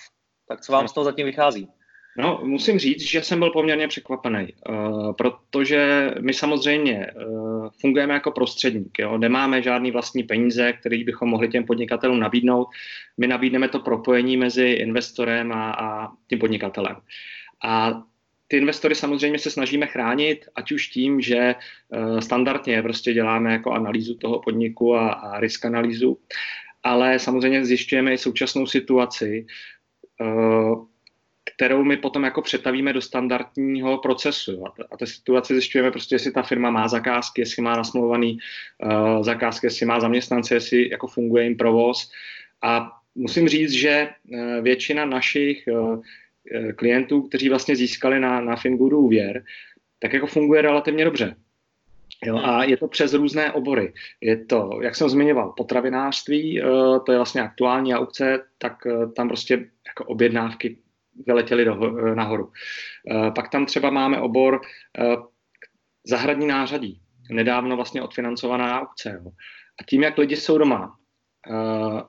Tak 0.49 0.61
co 0.61 0.73
vám 0.73 0.89
z 0.89 0.93
toho 0.93 1.05
zatím 1.05 1.27
vychází? 1.27 1.69
No, 2.19 2.41
musím 2.43 2.79
říct, 2.79 3.03
že 3.03 3.23
jsem 3.23 3.39
byl 3.39 3.51
poměrně 3.51 3.89
překvapený, 3.89 4.49
uh, 4.69 5.13
protože 5.13 6.11
my 6.21 6.35
samozřejmě 6.35 7.07
uh, 7.07 7.69
fungujeme 7.81 8.15
jako 8.15 8.31
prostředník. 8.31 8.99
Jo? 8.99 9.19
Nemáme 9.19 9.63
žádný 9.63 9.91
vlastní 9.91 10.23
peníze, 10.23 10.73
které 10.73 11.05
bychom 11.05 11.29
mohli 11.29 11.49
těm 11.49 11.65
podnikatelům 11.65 12.21
nabídnout. 12.21 12.69
My 13.19 13.27
nabídneme 13.27 13.69
to 13.69 13.79
propojení 13.79 14.37
mezi 14.37 14.67
investorem 14.67 15.53
a, 15.53 15.71
a 15.71 16.13
tím 16.29 16.39
podnikatelem. 16.39 16.97
A 17.65 18.03
ty 18.49 18.57
investory 18.57 18.95
samozřejmě 18.95 19.39
se 19.39 19.51
snažíme 19.51 19.87
chránit, 19.87 20.47
ať 20.55 20.73
už 20.73 20.89
tím, 20.89 21.21
že 21.21 21.55
uh, 21.89 22.21
standardně 22.21 22.83
prostě 22.83 23.13
děláme 23.13 23.53
jako 23.53 23.73
analýzu 23.73 24.15
toho 24.15 24.41
podniku 24.41 24.95
a, 24.95 25.13
a 25.13 25.41
risk 25.41 25.65
analýzu, 25.65 26.19
ale 26.83 27.19
samozřejmě 27.19 27.65
zjišťujeme 27.65 28.13
i 28.13 28.19
současnou 28.19 28.67
situaci, 28.67 29.47
kterou 31.57 31.85
my 31.85 31.97
potom 31.97 32.25
jako 32.25 32.43
přetavíme 32.43 32.93
do 32.93 33.01
standardního 33.01 33.99
procesu. 33.99 34.67
A, 34.67 34.71
ta, 34.71 34.85
a 34.91 34.97
té 34.97 35.07
situaci 35.07 35.55
zjišťujeme 35.55 35.91
prostě, 35.91 36.15
jestli 36.15 36.33
ta 36.33 36.43
firma 36.43 36.71
má 36.71 36.89
zakázky, 36.89 37.41
jestli 37.41 37.63
má 37.63 37.77
nasmluvaný 37.77 38.39
uh, 38.85 39.23
zakázky, 39.23 39.67
jestli 39.67 39.87
má 39.87 40.01
zaměstnance, 40.01 40.55
jestli 40.55 40.91
jako 40.91 41.07
funguje 41.07 41.45
jim 41.45 41.57
provoz. 41.57 42.11
A 42.63 42.93
musím 43.15 43.49
říct, 43.49 43.73
že 43.73 44.09
uh, 44.09 44.39
většina 44.63 45.05
našich 45.05 45.69
uh, 45.71 46.03
klientů, 46.77 47.23
kteří 47.23 47.49
vlastně 47.49 47.77
získali 47.77 48.21
na, 48.21 48.41
na 48.41 48.57
Fingoodu 48.57 48.99
úvěr, 48.99 49.45
tak 49.99 50.13
jako 50.13 50.27
funguje 50.27 50.63
relativně 50.63 51.05
dobře. 51.05 51.37
Jo, 52.25 52.37
a 52.45 52.65
je 52.65 52.77
to 52.77 52.89
přes 52.89 53.15
různé 53.15 53.53
obory. 53.53 53.93
Je 54.21 54.37
to, 54.37 54.79
jak 54.83 54.97
jsem 54.97 55.09
zmiňoval, 55.09 55.53
potravinářství, 55.57 56.63
to 57.07 57.13
je 57.13 57.19
vlastně 57.19 57.43
aktuální 57.43 57.95
aukce, 57.95 58.39
tak 58.59 58.73
tam 59.17 59.29
prostě 59.29 59.67
jako 59.87 60.05
objednávky 60.05 60.77
vyletěli 61.27 61.65
do, 61.65 61.75
nahoru. 62.15 62.53
Eh, 63.11 63.31
pak 63.31 63.51
tam 63.51 63.67
třeba 63.67 63.91
máme 63.91 64.21
obor 64.21 64.61
eh, 64.99 65.17
zahradní 66.07 66.47
nářadí, 66.47 67.01
nedávno 67.31 67.77
vlastně 67.77 68.03
odfinancovaná 68.03 68.81
aukce. 68.81 69.23
A 69.81 69.85
tím, 69.89 70.03
jak 70.03 70.19
lidi 70.19 70.37
jsou 70.37 70.59
doma, 70.59 70.97
eh, 71.51 72.03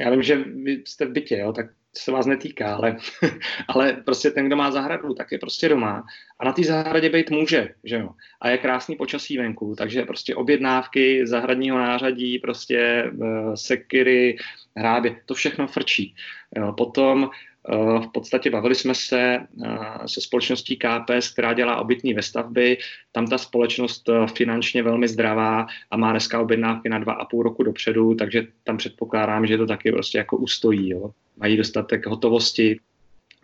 já 0.00 0.10
vím, 0.10 0.22
že 0.22 0.36
vy 0.36 0.82
jste 0.86 1.06
v 1.06 1.12
bytě, 1.12 1.38
jo, 1.38 1.52
tak 1.52 1.66
se 1.96 2.12
vás 2.12 2.26
netýká, 2.26 2.74
ale, 2.74 2.96
ale 3.68 3.92
prostě 3.92 4.30
ten, 4.30 4.46
kdo 4.46 4.56
má 4.56 4.70
zahradu, 4.70 5.14
tak 5.14 5.32
je 5.32 5.38
prostě 5.38 5.68
doma 5.68 6.04
a 6.38 6.44
na 6.44 6.52
té 6.52 6.62
zahradě 6.62 7.10
být 7.10 7.30
může, 7.30 7.74
že 7.84 7.96
jo. 7.96 8.10
A 8.40 8.48
je 8.48 8.58
krásný 8.58 8.96
počasí 8.96 9.38
venku, 9.38 9.74
takže 9.78 10.02
prostě 10.02 10.34
objednávky 10.34 11.26
zahradního 11.26 11.78
nářadí, 11.78 12.38
prostě 12.38 13.10
sekiry, 13.54 14.36
hrábě, 14.76 15.20
to 15.26 15.34
všechno 15.34 15.66
frčí. 15.66 16.14
Jo. 16.56 16.72
Potom 16.72 17.30
Eh, 17.55 17.55
v 17.74 18.08
podstatě 18.12 18.50
bavili 18.50 18.74
jsme 18.74 18.94
se 18.94 19.38
eh, 19.64 19.78
se 20.06 20.20
společností 20.20 20.76
KPS, 20.76 21.28
která 21.32 21.52
dělá 21.52 21.76
obytní 21.76 22.14
ve 22.14 22.22
stavby. 22.22 22.78
Tam 23.12 23.26
ta 23.26 23.38
společnost 23.38 24.08
eh, 24.08 24.26
finančně 24.26 24.82
velmi 24.82 25.08
zdravá 25.08 25.66
a 25.90 25.96
má 25.96 26.10
dneska 26.10 26.40
objednávky 26.40 26.88
na 26.88 26.98
dva 26.98 27.12
a 27.12 27.24
půl 27.24 27.42
roku 27.42 27.62
dopředu, 27.62 28.14
takže 28.14 28.46
tam 28.64 28.76
předpokládám, 28.76 29.46
že 29.46 29.58
to 29.58 29.66
taky 29.66 29.92
prostě 29.92 30.18
jako 30.18 30.36
ustojí. 30.36 30.90
Jo. 30.90 31.10
Mají 31.36 31.56
dostatek 31.56 32.06
hotovosti, 32.06 32.80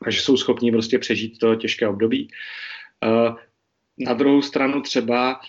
takže 0.04 0.20
jsou 0.20 0.36
schopni 0.36 0.72
prostě 0.72 0.98
přežít 0.98 1.38
to 1.38 1.54
těžké 1.54 1.88
období. 1.88 2.28
Na 3.98 4.14
druhou 4.14 4.42
stranu 4.42 4.80
třeba, 4.80 5.40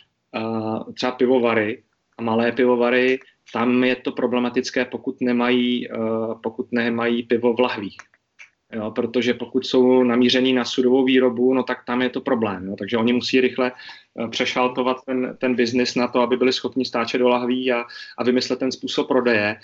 třeba 0.93 1.11
pivovary 1.11 1.83
a 2.17 2.21
malé 2.21 2.51
pivovary, 2.51 3.19
tam 3.53 3.83
je 3.83 3.95
to 3.95 4.11
problematické, 4.11 4.85
pokud 4.85 5.21
nemají, 5.21 5.87
pokud 6.43 6.71
nemají 6.71 7.23
pivo 7.23 7.53
v 7.53 7.59
lahvích. 7.59 7.97
Jo, 8.73 8.91
protože 8.91 9.33
pokud 9.33 9.65
jsou 9.65 10.03
namíření 10.03 10.53
na 10.53 10.65
sudovou 10.65 11.05
výrobu, 11.05 11.53
no 11.53 11.63
tak 11.63 11.85
tam 11.85 12.01
je 12.01 12.09
to 12.09 12.21
problém. 12.21 12.67
Jo, 12.67 12.75
takže 12.79 12.97
oni 12.97 13.13
musí 13.13 13.41
rychle 13.41 13.71
eh, 13.71 14.27
přešaltovat 14.27 14.97
ten, 15.05 15.37
ten 15.39 15.55
biznis 15.55 15.95
na 15.95 16.07
to, 16.07 16.21
aby 16.21 16.37
byli 16.37 16.53
schopni 16.53 16.85
stáčet 16.85 17.17
do 17.17 17.29
lahví 17.29 17.71
a, 17.71 17.85
a 18.17 18.23
vymyslet 18.23 18.59
ten 18.59 18.71
způsob 18.71 19.07
prodeje. 19.07 19.59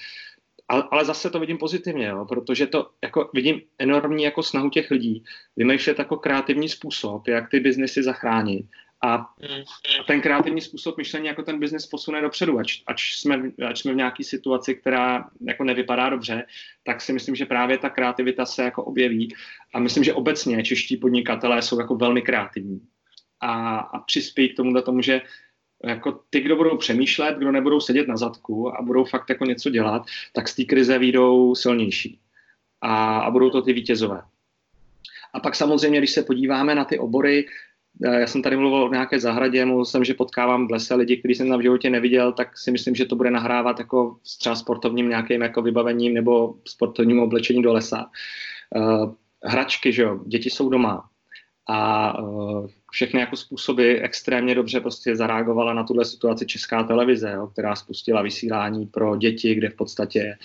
Ale, 0.68 0.84
ale 0.92 1.06
zase 1.06 1.30
to 1.30 1.39
vidím 1.39 1.58
pozitivně, 1.58 2.08
jo, 2.08 2.25
protože 2.25 2.68
to 2.68 2.89
jako 3.04 3.30
vidím 3.34 3.62
enormní 3.80 4.24
jako 4.24 4.44
snahu 4.44 4.70
těch 4.70 4.92
lidí 4.92 5.24
vymýšlet 5.58 6.00
jako 6.00 6.18
kreativní 6.18 6.70
způsob, 6.70 7.28
jak 7.28 7.50
ty 7.50 7.60
biznesy 7.60 8.04
zachránit 8.04 8.66
a, 9.01 9.15
a 9.15 10.03
ten 10.08 10.22
kreativní 10.22 10.62
způsob 10.62 10.98
myšlení 10.98 11.27
jako 11.27 11.44
ten 11.44 11.60
biznis 11.60 11.86
posune 11.86 12.22
dopředu, 12.22 12.60
ač, 12.60 12.82
ač, 12.88 13.15
jsme, 13.15 13.51
ač 13.68 13.79
jsme 13.79 13.94
v 13.94 13.96
nějaké 13.96 14.24
situaci, 14.24 14.75
která 14.75 15.29
jako 15.48 15.63
nevypadá 15.63 16.10
dobře, 16.10 16.46
tak 16.84 17.01
si 17.01 17.13
myslím, 17.13 17.36
že 17.36 17.46
právě 17.46 17.77
ta 17.77 17.89
kreativita 17.89 18.46
se 18.46 18.63
jako 18.63 18.84
objeví. 18.84 19.36
A 19.74 19.79
myslím, 19.79 20.03
že 20.03 20.13
obecně 20.13 20.63
čeští 20.63 20.98
podnikatelé 20.98 21.62
jsou 21.62 21.79
jako 21.79 21.96
velmi 21.96 22.22
kreativní. 22.22 22.82
A, 23.39 23.77
a 23.77 24.00
přispějí 24.00 24.53
k 24.53 24.56
tomu, 24.56 24.82
tomu, 24.82 25.01
že 25.01 25.22
jako 25.84 26.20
ty, 26.29 26.41
kdo 26.41 26.56
budou 26.56 26.77
přemýšlet, 26.77 27.38
kdo 27.38 27.51
nebudou 27.51 27.79
sedět 27.79 28.08
na 28.08 28.18
zadku 28.18 28.77
a 28.77 28.82
budou 28.82 29.03
fakt 29.03 29.29
jako 29.29 29.46
něco 29.46 29.70
dělat, 29.70 30.01
tak 30.34 30.48
z 30.48 30.56
té 30.56 30.63
krize 30.63 31.00
výjdou 31.00 31.56
silnější. 31.56 32.20
A, 32.82 33.20
a 33.20 33.32
budou 33.32 33.50
to 33.50 33.62
ty 33.62 33.74
vítězové. 33.74 34.22
A 35.34 35.39
pak 35.39 35.56
samozřejmě, 35.56 35.98
když 35.98 36.12
se 36.12 36.24
podíváme 36.24 36.75
na 36.75 36.86
ty 36.86 37.00
obory, 37.00 37.46
já 38.03 38.27
jsem 38.27 38.41
tady 38.41 38.58
mluvil 38.58 38.84
o 38.84 38.91
nějaké 38.91 39.19
zahradě, 39.19 39.65
mluvil 39.65 39.86
jsem, 39.86 40.03
že 40.03 40.13
potkávám 40.13 40.67
v 40.67 40.72
lese 40.72 40.96
lidi, 40.96 41.17
kteří 41.17 41.36
jsem 41.36 41.50
tam 41.50 41.60
v 41.60 41.63
životě 41.63 41.89
neviděl, 41.89 42.31
tak 42.31 42.58
si 42.58 42.72
myslím, 42.72 42.96
že 42.96 43.05
to 43.05 43.15
bude 43.15 43.31
nahrávat 43.31 43.79
jako 43.79 44.17
třeba 44.39 44.55
sportovním 44.55 45.10
nějakým 45.10 45.41
jako 45.41 45.62
vybavením 45.62 46.13
nebo 46.13 46.55
sportovním 46.67 47.19
oblečením 47.19 47.63
do 47.63 47.74
lesa. 47.74 48.10
Uh, 48.75 49.13
hračky, 49.43 49.93
že 49.93 50.01
jo, 50.01 50.19
děti 50.25 50.50
jsou 50.50 50.69
doma 50.69 51.10
a 51.67 52.19
uh, 52.19 52.67
všechny 52.91 53.19
jako 53.19 53.36
způsoby 53.36 53.91
extrémně 54.01 54.55
dobře 54.55 54.79
prostě 54.79 55.15
zareagovala 55.15 55.74
na 55.74 55.84
tuhle 55.84 56.05
situaci 56.05 56.46
Česká 56.46 56.84
televize, 56.84 57.31
jo, 57.31 57.48
která 57.48 57.75
spustila 57.75 58.22
vysílání 58.22 58.86
pro 58.86 59.15
děti, 59.15 59.55
kde 59.55 59.69
v 59.69 59.75
podstatě 59.75 60.38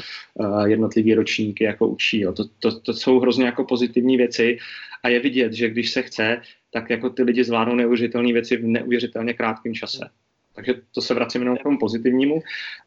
jednotlivý 0.65 1.15
ročníky 1.15 1.65
jako 1.65 1.89
učí. 1.89 2.21
Jo. 2.21 2.33
To, 2.33 2.45
to, 2.59 2.81
to 2.81 2.93
jsou 2.93 3.21
hrozně 3.21 3.45
jako 3.45 3.65
pozitivní 3.65 4.17
věci 4.17 4.59
a 5.03 5.09
je 5.09 5.21
vidět, 5.21 5.53
že 5.53 5.69
když 5.69 5.91
se 5.91 6.03
chce, 6.03 6.41
tak 6.75 6.91
jako 6.91 7.11
ty 7.11 7.23
lidi 7.23 7.45
zvládnou 7.45 7.75
neuvěřitelné 7.75 8.33
věci 8.33 8.57
v 8.57 8.67
neuvěřitelně 8.67 9.35
krátkém 9.35 9.75
čase. 9.75 10.11
Takže 10.55 10.75
to 10.95 11.01
se 11.01 11.15
vracím 11.15 11.43
jenom 11.43 11.57
k 11.57 11.63
tomu 11.63 11.79
pozitivnímu. 11.79 12.43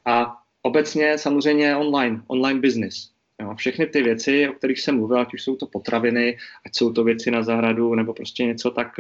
A 0.06 0.38
obecně 0.62 1.18
samozřejmě 1.18 1.76
online, 1.76 2.22
online 2.28 2.60
business. 2.60 3.12
Jo, 3.42 3.56
všechny 3.56 3.86
ty 3.86 4.04
věci, 4.04 4.50
o 4.50 4.54
kterých 4.54 4.80
jsem 4.80 4.96
mluvil, 4.96 5.20
ať 5.20 5.34
už 5.34 5.44
jsou 5.44 5.56
to 5.56 5.66
potraviny, 5.66 6.38
ať 6.66 6.76
jsou 6.76 6.94
to 6.94 7.04
věci 7.04 7.32
na 7.32 7.44
zahradu 7.44 7.96
nebo 7.96 8.14
prostě 8.14 8.46
něco, 8.46 8.72
tak, 8.72 9.00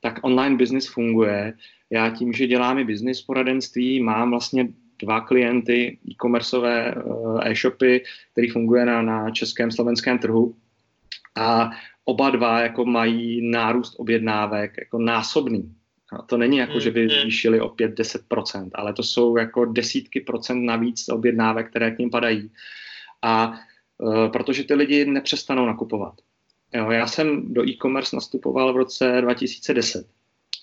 tak 0.00 0.20
online 0.22 0.56
business 0.56 0.86
funguje. 0.86 1.52
Já 1.90 2.10
tím, 2.10 2.32
že 2.32 2.46
děláme 2.46 2.84
business 2.84 3.22
poradenství, 3.22 4.02
mám 4.02 4.30
vlastně 4.30 4.68
dva 5.02 5.20
klienty 5.20 5.98
e-commerceové 6.10 6.94
e-shopy, 7.44 8.04
který 8.32 8.48
funguje 8.48 8.84
na, 8.84 9.02
na 9.02 9.30
českém 9.30 9.70
slovenském 9.70 10.18
trhu. 10.18 10.54
A 11.36 11.70
oba 12.10 12.30
dva 12.30 12.60
jako 12.60 12.84
mají 12.84 13.50
nárůst 13.50 13.94
objednávek 13.98 14.74
jako 14.78 14.98
násobný. 14.98 15.74
A 16.12 16.22
to 16.22 16.36
není 16.36 16.56
jako, 16.56 16.80
že 16.80 16.90
by 16.90 17.06
mm-hmm. 17.06 17.20
zvýšili 17.20 17.60
o 17.60 17.68
5-10%, 17.68 18.70
ale 18.74 18.92
to 18.92 19.02
jsou 19.02 19.36
jako 19.36 19.64
desítky 19.64 20.20
procent 20.20 20.64
navíc 20.64 21.08
objednávek, 21.08 21.70
které 21.70 21.90
k 21.90 21.98
ním 21.98 22.10
padají. 22.10 22.50
A 23.22 23.52
uh, 23.98 24.28
protože 24.28 24.64
ty 24.64 24.74
lidi 24.74 25.04
nepřestanou 25.04 25.66
nakupovat. 25.66 26.14
Jo, 26.74 26.90
já 26.90 27.06
jsem 27.06 27.54
do 27.54 27.68
e-commerce 27.68 28.16
nastupoval 28.16 28.72
v 28.72 28.76
roce 28.76 29.20
2010, 29.20 30.06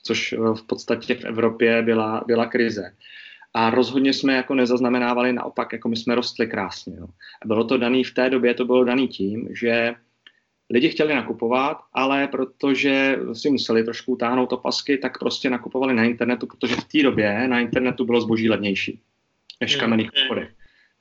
což 0.04 0.34
e, 0.34 0.38
v 0.38 0.64
podstatě 0.68 1.16
v 1.16 1.26
Evropě 1.26 1.82
byla, 1.82 2.24
byla 2.28 2.46
krize. 2.46 2.96
A 3.54 3.70
rozhodně 3.70 4.14
jsme 4.14 4.34
jako 4.34 4.54
nezaznamenávali 4.54 5.34
naopak, 5.34 5.74
jako 5.74 5.90
my 5.90 5.96
jsme 5.96 6.16
rostli 6.16 6.48
krásně. 6.48 6.96
Jo. 6.98 7.08
A 7.42 7.48
bylo 7.48 7.64
to 7.64 7.78
daný 7.78 8.04
v 8.04 8.14
té 8.14 8.30
době, 8.30 8.54
to 8.54 8.66
bylo 8.66 8.84
daný 8.84 9.08
tím, 9.08 9.48
že 9.52 9.96
lidi 10.70 10.90
chtěli 10.90 11.16
nakupovat, 11.16 11.78
ale 11.94 12.28
protože 12.28 13.20
si 13.34 13.50
museli 13.50 13.84
trošku 13.84 14.12
utáhnout 14.12 14.54
opasky, 14.54 14.98
tak 14.98 15.20
prostě 15.20 15.50
nakupovali 15.50 15.94
na 15.94 16.04
internetu, 16.04 16.48
protože 16.48 16.76
v 16.76 16.84
té 16.84 17.04
době 17.04 17.48
na 17.48 17.60
internetu 17.60 18.06
bylo 18.06 18.22
zboží 18.22 18.50
levnější 18.50 19.00
než 19.62 19.76
v 19.76 19.80
kamenných 19.80 20.10
mm. 20.16 20.22
obchodech. 20.24 20.50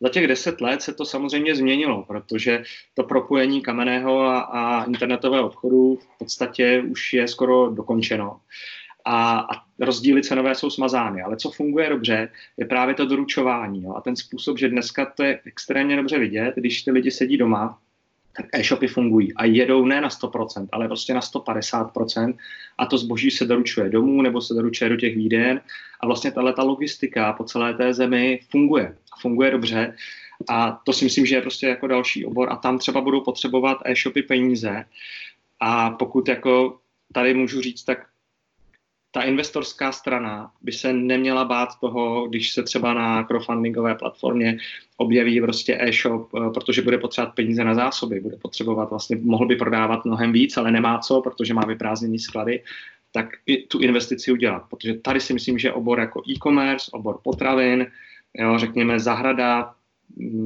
Za 0.00 0.08
těch 0.08 0.26
deset 0.26 0.60
let 0.60 0.82
se 0.82 0.94
to 0.94 1.04
samozřejmě 1.04 1.54
změnilo, 1.54 2.02
protože 2.02 2.62
to 2.94 3.02
propojení 3.02 3.62
kamenného 3.62 4.20
a, 4.20 4.40
a 4.40 4.84
internetového 4.84 5.46
obchodu 5.46 5.96
v 5.96 6.18
podstatě 6.18 6.84
už 6.88 7.12
je 7.12 7.28
skoro 7.28 7.70
dokončeno. 7.70 8.40
A, 9.04 9.38
a 9.38 9.64
rozdíly 9.80 10.22
cenové 10.22 10.54
jsou 10.54 10.70
smazány. 10.70 11.22
Ale 11.22 11.36
co 11.36 11.50
funguje 11.50 11.88
dobře, 11.88 12.28
je 12.56 12.66
právě 12.66 12.94
to 12.94 13.06
doručování. 13.06 13.82
Jo? 13.82 13.94
A 13.94 14.00
ten 14.00 14.16
způsob, 14.16 14.58
že 14.58 14.68
dneska 14.68 15.06
to 15.06 15.22
je 15.22 15.40
extrémně 15.44 15.96
dobře 15.96 16.18
vidět, 16.18 16.52
když 16.56 16.82
ty 16.82 16.90
lidi 16.90 17.10
sedí 17.10 17.36
doma 17.36 17.78
tak 18.36 18.46
e-shopy 18.52 18.88
fungují 18.88 19.34
a 19.34 19.44
jedou 19.44 19.84
ne 19.84 20.00
na 20.00 20.08
100%, 20.08 20.68
ale 20.72 20.86
prostě 20.86 21.14
na 21.14 21.20
150% 21.20 22.34
a 22.78 22.86
to 22.86 22.98
zboží 22.98 23.30
se 23.30 23.44
doručuje 23.44 23.90
domů 23.90 24.22
nebo 24.22 24.40
se 24.40 24.54
doručuje 24.54 24.90
do 24.90 24.96
těch 24.96 25.16
výden. 25.16 25.60
A 26.00 26.06
vlastně 26.06 26.32
tahle 26.32 26.52
ta 26.52 26.62
logistika 26.62 27.32
po 27.32 27.44
celé 27.44 27.74
té 27.74 27.94
zemi 27.94 28.40
funguje 28.50 28.96
a 29.12 29.20
funguje 29.20 29.50
dobře. 29.50 29.94
A 30.48 30.80
to 30.84 30.92
si 30.92 31.04
myslím, 31.04 31.26
že 31.26 31.34
je 31.34 31.40
prostě 31.40 31.66
jako 31.66 31.86
další 31.86 32.24
obor 32.24 32.52
a 32.52 32.56
tam 32.56 32.78
třeba 32.78 33.00
budou 33.00 33.20
potřebovat 33.20 33.78
e-shopy 33.84 34.22
peníze. 34.22 34.84
A 35.60 35.90
pokud 35.90 36.28
jako 36.28 36.78
tady 37.12 37.34
můžu 37.34 37.60
říct, 37.60 37.84
tak 37.84 37.98
ta 39.16 39.22
investorská 39.22 39.92
strana 39.92 40.50
by 40.62 40.72
se 40.72 40.92
neměla 40.92 41.44
bát 41.44 41.68
toho, 41.80 42.28
když 42.28 42.52
se 42.52 42.62
třeba 42.62 42.94
na 42.94 43.24
crowdfundingové 43.24 43.94
platformě 43.94 44.58
objeví 44.96 45.40
prostě 45.40 45.76
e-shop, 45.80 46.28
eh, 46.34 46.50
protože 46.54 46.82
bude 46.82 46.98
potřebovat 46.98 47.34
peníze 47.34 47.64
na 47.64 47.74
zásoby, 47.74 48.20
bude 48.20 48.36
potřebovat 48.36 48.90
vlastně, 48.90 49.16
mohl 49.16 49.46
by 49.46 49.56
prodávat 49.56 50.04
mnohem 50.04 50.32
víc, 50.32 50.56
ale 50.56 50.70
nemá 50.70 50.98
co, 50.98 51.20
protože 51.20 51.54
má 51.54 51.62
vyprázdnění 51.66 52.18
sklady, 52.18 52.62
tak 53.12 53.28
i 53.46 53.56
tu 53.62 53.78
investici 53.78 54.32
udělat. 54.32 54.62
Protože 54.70 54.94
tady 54.94 55.20
si 55.20 55.32
myslím, 55.32 55.58
že 55.58 55.72
obor 55.72 56.00
jako 56.00 56.22
e-commerce, 56.28 56.90
obor 56.92 57.18
potravin, 57.24 57.86
jo, 58.34 58.58
řekněme 58.58 59.00
zahrada, 59.00 59.74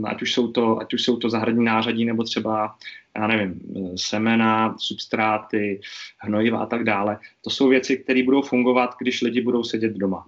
ať 0.05 0.23
už, 0.23 0.35
jsou 0.35 0.53
to, 0.53 0.79
ať 0.81 0.95
už 0.95 1.03
jsou 1.03 1.17
to 1.17 1.31
zahradní 1.31 1.65
nářadí 1.65 2.05
nebo 2.05 2.25
třeba, 2.25 2.77
já 3.17 3.27
nevím, 3.27 3.61
semena, 3.97 4.75
substráty, 4.79 5.81
hnojiva 6.19 6.59
a 6.59 6.67
tak 6.67 6.85
dále. 6.85 7.19
To 7.45 7.51
jsou 7.51 7.69
věci, 7.69 7.97
které 7.97 8.23
budou 8.23 8.43
fungovat, 8.43 8.95
když 9.01 9.23
lidi 9.23 9.41
budou 9.41 9.65
sedět 9.65 9.93
doma. 9.93 10.27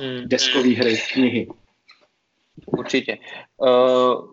Hmm. 0.00 0.28
Deskové 0.28 0.68
hry, 0.68 1.02
knihy. 1.12 1.48
Určitě. 2.66 3.18
Uh, 3.56 4.32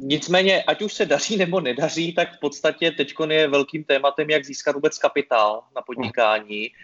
nicméně, 0.00 0.62
ať 0.62 0.82
už 0.82 0.92
se 0.92 1.06
daří 1.06 1.36
nebo 1.36 1.60
nedaří, 1.60 2.12
tak 2.12 2.36
v 2.36 2.40
podstatě 2.40 2.90
teď 2.90 3.14
je 3.30 3.48
velkým 3.48 3.84
tématem, 3.84 4.30
jak 4.30 4.44
získat 4.44 4.74
vůbec 4.74 4.98
kapitál 4.98 5.62
na 5.76 5.82
podnikání. 5.82 6.68
Uh, 6.68 6.76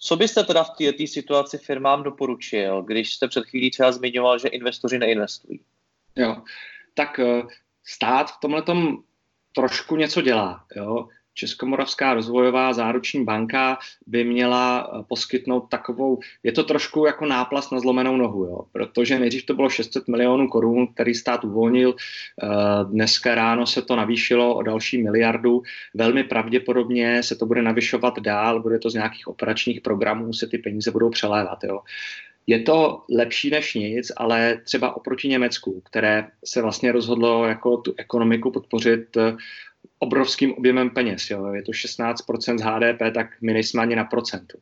co 0.00 0.16
byste 0.16 0.44
teda 0.44 0.64
v 0.64 0.70
této 0.70 1.06
situaci 1.06 1.58
firmám 1.58 2.02
doporučil, 2.02 2.82
když 2.82 3.14
jste 3.14 3.28
před 3.28 3.46
chvílí 3.46 3.70
třeba 3.70 3.92
zmiňoval, 3.92 4.38
že 4.38 4.48
investoři 4.48 4.98
neinvestují? 4.98 5.60
Jo, 6.16 6.42
tak 6.94 7.18
uh, 7.18 7.48
stát 7.84 8.30
v 8.30 8.40
tomhle 8.40 8.62
trošku 9.54 9.96
něco 9.96 10.20
dělá. 10.20 10.64
Jo? 10.76 11.08
Českomoravská 11.38 12.14
rozvojová 12.14 12.72
záruční 12.72 13.24
banka 13.24 13.78
by 14.06 14.24
měla 14.24 14.90
eh, 14.90 15.04
poskytnout 15.08 15.60
takovou, 15.60 16.18
je 16.42 16.52
to 16.52 16.64
trošku 16.64 17.06
jako 17.06 17.26
náplast 17.26 17.72
na 17.72 17.80
zlomenou 17.80 18.16
nohu, 18.16 18.44
jo? 18.44 18.60
protože 18.72 19.18
nejdřív 19.18 19.46
to 19.46 19.54
bylo 19.54 19.70
600 19.70 20.08
milionů 20.08 20.48
korun, 20.48 20.86
který 20.86 21.14
stát 21.14 21.44
uvolnil, 21.44 21.94
eh, 21.94 22.46
dneska 22.84 23.34
ráno 23.34 23.66
se 23.66 23.82
to 23.82 23.96
navýšilo 23.96 24.54
o 24.54 24.62
další 24.62 25.02
miliardu, 25.02 25.62
velmi 25.94 26.24
pravděpodobně 26.24 27.22
se 27.22 27.36
to 27.36 27.46
bude 27.46 27.62
navyšovat 27.62 28.18
dál, 28.18 28.62
bude 28.62 28.78
to 28.78 28.90
z 28.90 28.94
nějakých 28.94 29.28
operačních 29.28 29.80
programů, 29.80 30.32
se 30.32 30.46
ty 30.46 30.58
peníze 30.58 30.90
budou 30.90 31.10
přelévat. 31.10 31.64
Jo? 31.64 31.80
Je 32.48 32.60
to 32.60 33.02
lepší 33.10 33.50
než 33.50 33.74
nic, 33.74 34.12
ale 34.16 34.60
třeba 34.64 34.96
oproti 34.96 35.28
Německu, 35.28 35.82
které 35.84 36.26
se 36.44 36.62
vlastně 36.62 36.92
rozhodlo 36.92 37.46
jako 37.46 37.76
tu 37.76 37.94
ekonomiku 37.96 38.50
podpořit 38.50 39.16
eh, 39.16 39.36
obrovským 39.98 40.54
objemem 40.54 40.90
peněz. 40.90 41.30
Jo. 41.30 41.46
Je 41.46 41.62
to 41.62 41.72
16% 41.72 42.58
z 42.58 42.62
HDP, 42.62 43.14
tak 43.14 43.26
my 43.42 43.52
nejsme 43.52 43.82
ani 43.82 43.96
na 43.96 44.04
procentu. 44.04 44.58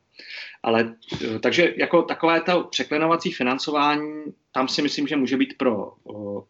Ale 0.63 0.95
eh, 1.25 1.39
takže 1.39 1.73
jako 1.77 2.01
takové 2.01 2.41
to 2.41 2.63
překlenovací 2.63 3.31
financování, 3.31 4.23
tam 4.51 4.67
si 4.67 4.81
myslím, 4.81 5.07
že 5.07 5.15
může 5.15 5.37
být 5.37 5.57
pro 5.57 5.93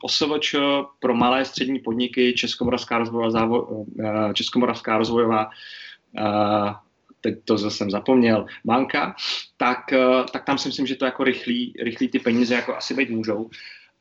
OSVČ, 0.03 0.55
pro 1.00 1.13
malé 1.13 1.45
střední 1.45 1.79
podniky, 1.79 2.33
Českomoravská 2.33 2.97
rozvojová, 2.97 3.67
eh, 4.00 4.33
Českomoravská 4.33 4.97
rozvojová 4.97 5.50
teď 7.21 7.36
to 7.45 7.57
zase 7.57 7.77
jsem 7.77 7.91
zapomněl, 7.91 8.45
banka, 8.65 9.15
tak, 9.57 9.79
tak 10.31 10.45
tam 10.45 10.57
si 10.57 10.69
myslím, 10.69 10.88
že 10.88 10.95
to 10.95 11.05
jako 11.05 11.24
rychlí, 11.24 11.74
rychlí 11.83 12.07
ty 12.07 12.19
peníze 12.19 12.55
jako 12.55 12.75
asi 12.75 12.93
být 12.93 13.09
můžou. 13.09 13.50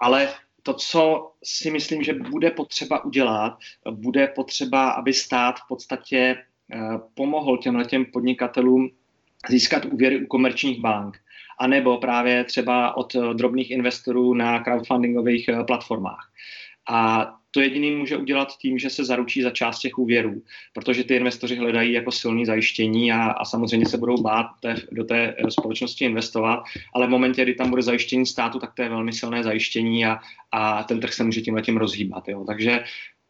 Ale 0.01 0.29
to, 0.67 0.75
co 0.75 1.31
si 1.45 1.71
myslím, 1.71 2.03
že 2.03 2.15
bude 2.15 2.51
potřeba 2.51 3.05
udělat, 3.05 3.59
bude 3.91 4.27
potřeba, 4.27 4.91
aby 4.91 5.13
stát 5.13 5.55
v 5.59 5.69
podstatě 5.69 6.37
eh, 6.73 6.79
pomohl 7.15 7.59
těmhle 7.59 7.85
těm 7.85 8.05
podnikatelům 8.05 8.91
získat 9.49 9.85
úvěry 9.85 10.25
u 10.25 10.27
komerčních 10.27 10.81
bank, 10.81 11.19
anebo 11.59 11.99
právě 11.99 12.45
třeba 12.45 12.97
od 12.97 13.15
eh, 13.15 13.35
drobných 13.35 13.71
investorů 13.71 14.35
na 14.35 14.63
crowdfundingových 14.63 15.49
eh, 15.49 15.65
platformách. 15.65 16.33
A 16.91 17.33
to 17.51 17.61
jediný 17.61 17.91
může 17.91 18.17
udělat 18.17 18.49
tím, 18.59 18.79
že 18.79 18.91
se 18.91 19.05
zaručí 19.05 19.43
za 19.43 19.51
část 19.51 19.79
těch 19.79 19.99
úvěrů, 19.99 20.43
protože 20.75 21.05
ty 21.05 21.17
investoři 21.17 21.57
hledají 21.57 21.93
jako 21.93 22.13
silný 22.13 22.47
zajištění 22.47 23.13
a, 23.13 23.23
a 23.23 23.45
samozřejmě 23.45 23.87
se 23.87 23.99
budou 23.99 24.23
bát 24.23 24.47
té, 24.63 24.75
do 24.93 25.05
té 25.05 25.35
eh, 25.39 25.51
společnosti 25.51 26.05
investovat, 26.05 26.63
ale 26.95 27.07
v 27.07 27.11
momentě, 27.11 27.43
kdy 27.43 27.55
tam 27.55 27.71
bude 27.71 27.83
zajištění 27.83 28.27
státu, 28.27 28.59
tak 28.59 28.75
to 28.75 28.83
je 28.83 28.89
velmi 28.89 29.13
silné 29.13 29.43
zajištění 29.43 30.07
a, 30.07 30.19
a 30.53 30.83
ten 30.83 31.01
trh 31.01 31.13
se 31.13 31.25
může 31.25 31.41
tím 31.41 31.55
letím 31.55 31.77
rozhýbat. 31.77 32.29
Jo. 32.29 32.45
Takže 32.47 32.85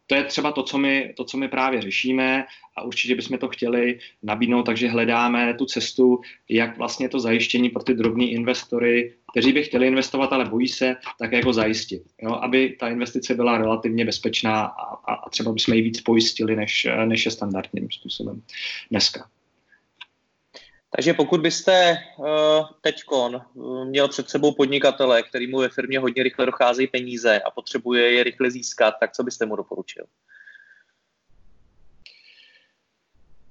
to 0.06 0.14
je 0.14 0.24
třeba 0.24 0.52
to 0.52 0.62
co, 0.62 0.78
my, 0.78 1.14
to, 1.16 1.24
co 1.24 1.36
my 1.36 1.48
právě 1.48 1.82
řešíme 1.82 2.44
a 2.76 2.82
určitě 2.82 3.14
bychom 3.14 3.38
to 3.38 3.48
chtěli 3.48 3.98
nabídnout, 4.22 4.62
takže 4.62 4.88
hledáme 4.88 5.54
tu 5.54 5.66
cestu, 5.66 6.20
jak 6.48 6.78
vlastně 6.78 7.08
to 7.08 7.20
zajištění 7.20 7.68
pro 7.68 7.82
ty 7.82 7.94
drobní 7.94 8.32
investory, 8.32 9.14
kteří 9.32 9.52
by 9.52 9.62
chtěli 9.62 9.86
investovat, 9.86 10.32
ale 10.32 10.44
bojí 10.44 10.68
se, 10.68 10.96
tak 11.18 11.32
jako 11.32 11.52
zajistit. 11.52 12.02
Jo? 12.22 12.32
Aby 12.32 12.76
ta 12.80 12.88
investice 12.88 13.34
byla 13.34 13.58
relativně 13.58 14.04
bezpečná 14.04 14.64
a, 14.64 15.14
a 15.14 15.30
třeba 15.30 15.52
bychom 15.52 15.74
ji 15.74 15.82
víc 15.82 16.00
pojistili, 16.00 16.56
než, 16.56 16.86
než 17.04 17.24
je 17.24 17.30
standardním 17.30 17.88
způsobem 17.90 18.42
dneska. 18.90 19.28
Takže 20.96 21.14
pokud 21.14 21.40
byste 21.40 21.96
uh, 22.18 22.26
teďkon 22.80 23.42
uh, 23.54 23.84
měl 23.84 24.08
před 24.08 24.30
sebou 24.30 24.54
podnikatele, 24.54 25.22
který 25.22 25.46
mu 25.46 25.58
ve 25.58 25.68
firmě 25.68 25.98
hodně 25.98 26.22
rychle 26.22 26.46
docházejí 26.46 26.88
peníze 26.88 27.40
a 27.40 27.50
potřebuje 27.50 28.12
je 28.12 28.24
rychle 28.24 28.50
získat, 28.50 28.94
tak 29.00 29.12
co 29.12 29.22
byste 29.24 29.46
mu 29.46 29.56
doporučil? 29.56 30.04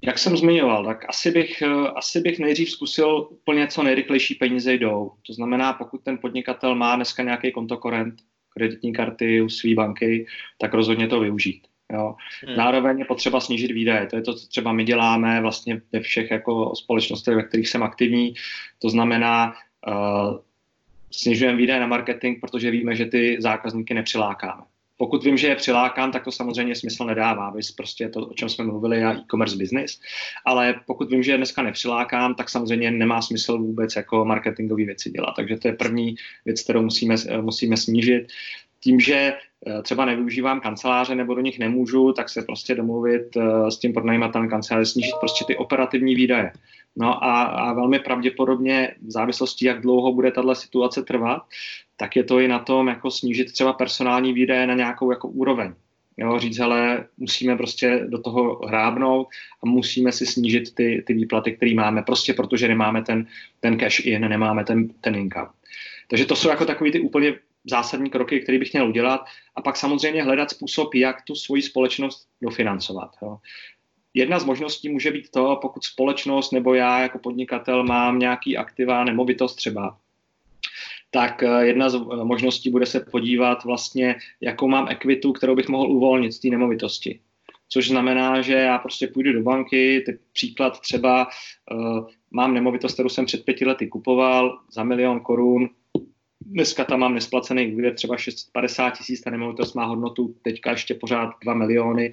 Jak 0.01 0.17
jsem 0.17 0.37
zmiňoval, 0.37 0.85
tak 0.85 1.09
asi 1.09 1.31
bych, 1.31 1.63
uh, 1.65 1.87
asi 1.95 2.21
bych 2.21 2.39
nejdřív 2.39 2.69
zkusil 2.69 3.27
úplně 3.31 3.67
co 3.67 3.83
nejrychlejší 3.83 4.35
peníze 4.35 4.73
jdou. 4.73 5.11
To 5.27 5.33
znamená, 5.33 5.73
pokud 5.73 6.03
ten 6.03 6.17
podnikatel 6.17 6.75
má 6.75 6.95
dneska 6.95 7.23
nějaký 7.23 7.51
kontokorent, 7.51 8.15
kreditní 8.49 8.93
karty 8.93 9.41
u 9.41 9.49
své 9.49 9.73
banky, 9.75 10.27
tak 10.57 10.73
rozhodně 10.73 11.07
to 11.07 11.19
využít. 11.19 11.67
Jo. 11.93 12.15
Hmm. 12.45 12.55
Zároveň 12.55 12.99
je 12.99 13.05
potřeba 13.05 13.39
snížit 13.39 13.71
výdaje. 13.71 14.05
To 14.05 14.15
je 14.15 14.21
to, 14.21 14.33
co 14.33 14.47
třeba 14.47 14.73
my 14.73 14.83
děláme 14.83 15.41
vlastně 15.41 15.81
ve 15.91 15.99
všech 15.99 16.31
jako 16.31 16.75
společnostech, 16.75 17.35
ve 17.35 17.43
kterých 17.43 17.69
jsem 17.69 17.83
aktivní. 17.83 18.33
To 18.79 18.89
znamená, 18.89 19.53
uh, 19.87 20.37
snižujeme 21.11 21.57
výdaje 21.57 21.79
na 21.79 21.87
marketing, 21.87 22.37
protože 22.41 22.71
víme, 22.71 22.95
že 22.95 23.05
ty 23.05 23.37
zákazníky 23.39 23.93
nepřilákáme. 23.93 24.61
Pokud 24.97 25.23
vím, 25.23 25.37
že 25.37 25.47
je 25.47 25.55
přilákám, 25.55 26.11
tak 26.11 26.23
to 26.23 26.31
samozřejmě 26.31 26.75
smysl 26.75 27.05
nedává. 27.05 27.49
Vy 27.49 27.61
prostě 27.77 28.09
to, 28.09 28.19
o 28.19 28.33
čem 28.33 28.49
jsme 28.49 28.65
mluvili, 28.65 29.03
a 29.03 29.13
e-commerce 29.13 29.57
business. 29.57 29.99
Ale 30.45 30.75
pokud 30.85 31.09
vím, 31.09 31.23
že 31.23 31.31
je 31.31 31.37
dneska 31.37 31.61
nepřilákám, 31.61 32.35
tak 32.35 32.49
samozřejmě 32.49 32.91
nemá 32.91 33.21
smysl 33.21 33.57
vůbec 33.57 33.95
jako 33.95 34.25
marketingové 34.25 34.85
věci 34.85 35.09
dělat. 35.09 35.33
Takže 35.35 35.57
to 35.57 35.67
je 35.67 35.73
první 35.73 36.15
věc, 36.45 36.63
kterou 36.63 36.81
musíme, 36.81 37.15
musíme 37.41 37.77
snížit 37.77 38.27
tím, 38.85 38.99
že 38.99 39.33
eh, 39.67 39.81
třeba 39.81 40.05
nevyužívám 40.05 40.61
kanceláře 40.61 41.15
nebo 41.15 41.33
do 41.33 41.41
nich 41.41 41.59
nemůžu, 41.59 42.13
tak 42.13 42.29
se 42.29 42.41
prostě 42.41 42.75
domluvit 42.75 43.37
eh, 43.37 43.71
s 43.71 43.77
tím 43.77 43.93
pronajímatelem 43.93 44.49
kanceláře, 44.49 44.85
snížit 44.85 45.13
prostě 45.19 45.45
ty 45.45 45.55
operativní 45.55 46.15
výdaje. 46.15 46.51
No 46.95 47.23
a, 47.23 47.43
a 47.43 47.73
velmi 47.73 47.99
pravděpodobně 47.99 48.95
v 49.01 49.11
závislosti, 49.11 49.65
jak 49.65 49.81
dlouho 49.81 50.13
bude 50.13 50.31
tahle 50.31 50.55
situace 50.55 51.03
trvat, 51.03 51.41
tak 51.97 52.15
je 52.15 52.23
to 52.23 52.39
i 52.39 52.47
na 52.47 52.59
tom, 52.59 52.87
jako 52.87 53.11
snížit 53.11 53.51
třeba 53.51 53.73
personální 53.73 54.33
výdaje 54.33 54.67
na 54.67 54.73
nějakou 54.73 55.11
jako 55.11 55.27
úroveň. 55.27 55.73
Jo, 56.17 56.39
říct, 56.39 56.59
ale 56.59 57.05
musíme 57.17 57.57
prostě 57.57 58.05
do 58.07 58.21
toho 58.21 58.59
hrábnout 58.67 59.27
a 59.63 59.67
musíme 59.67 60.11
si 60.11 60.25
snížit 60.25 60.75
ty, 60.75 61.03
ty 61.07 61.13
výplaty, 61.13 61.51
které 61.51 61.73
máme, 61.73 62.01
prostě 62.01 62.33
protože 62.33 62.67
nemáme 62.67 63.01
ten, 63.03 63.27
ten 63.59 63.77
cash 63.77 64.05
in, 64.05 64.21
nemáme 64.29 64.63
ten, 64.63 64.89
ten 65.01 65.15
income. 65.15 65.49
Takže 66.07 66.25
to 66.25 66.35
jsou 66.35 66.49
jako 66.49 66.65
takový 66.65 66.91
ty 66.91 66.99
úplně 66.99 67.33
zásadní 67.65 68.09
kroky, 68.09 68.39
které 68.39 68.59
bych 68.59 68.73
měl 68.73 68.89
udělat 68.89 69.25
a 69.55 69.61
pak 69.61 69.77
samozřejmě 69.77 70.23
hledat 70.23 70.49
způsob, 70.49 70.93
jak 70.93 71.21
tu 71.21 71.35
svoji 71.35 71.61
společnost 71.61 72.27
dofinancovat. 72.41 73.11
Jo. 73.21 73.37
Jedna 74.13 74.39
z 74.39 74.45
možností 74.45 74.89
může 74.89 75.11
být 75.11 75.31
to, 75.31 75.59
pokud 75.61 75.83
společnost 75.83 76.51
nebo 76.51 76.73
já 76.73 76.99
jako 76.99 77.19
podnikatel 77.19 77.83
mám 77.83 78.19
nějaký 78.19 78.57
aktiva, 78.57 79.03
nemovitost 79.03 79.55
třeba, 79.55 79.97
tak 81.11 81.43
eh, 81.43 81.65
jedna 81.65 81.89
z 81.89 81.95
eh, 81.95 82.23
možností 82.23 82.69
bude 82.69 82.85
se 82.85 82.99
podívat 82.99 83.63
vlastně, 83.63 84.15
jakou 84.41 84.67
mám 84.67 84.87
ekvitu, 84.89 85.33
kterou 85.33 85.55
bych 85.55 85.67
mohl 85.67 85.91
uvolnit 85.91 86.33
z 86.33 86.39
té 86.39 86.47
nemovitosti. 86.47 87.19
Což 87.69 87.87
znamená, 87.87 88.41
že 88.41 88.53
já 88.53 88.77
prostě 88.77 89.07
půjdu 89.07 89.33
do 89.33 89.43
banky, 89.43 90.03
ty 90.05 90.19
příklad 90.33 90.79
třeba 90.79 91.27
uh, 91.71 92.07
mám 92.31 92.53
nemovitost, 92.53 92.93
kterou 92.93 93.09
jsem 93.09 93.25
před 93.25 93.45
pěti 93.45 93.65
lety 93.65 93.87
kupoval 93.87 94.59
za 94.71 94.83
milion 94.83 95.19
korun, 95.19 95.69
Dneska 96.45 96.83
tam 96.83 96.99
mám 96.99 97.13
nesplacený 97.13 97.73
úvěr 97.73 97.93
třeba 97.93 98.17
650 98.17 98.89
tisíc, 98.89 99.21
ta 99.21 99.29
nemovitost 99.29 99.73
má 99.73 99.85
hodnotu 99.85 100.35
teďka 100.41 100.71
ještě 100.71 100.93
pořád 100.93 101.29
2 101.43 101.53
miliony. 101.53 102.11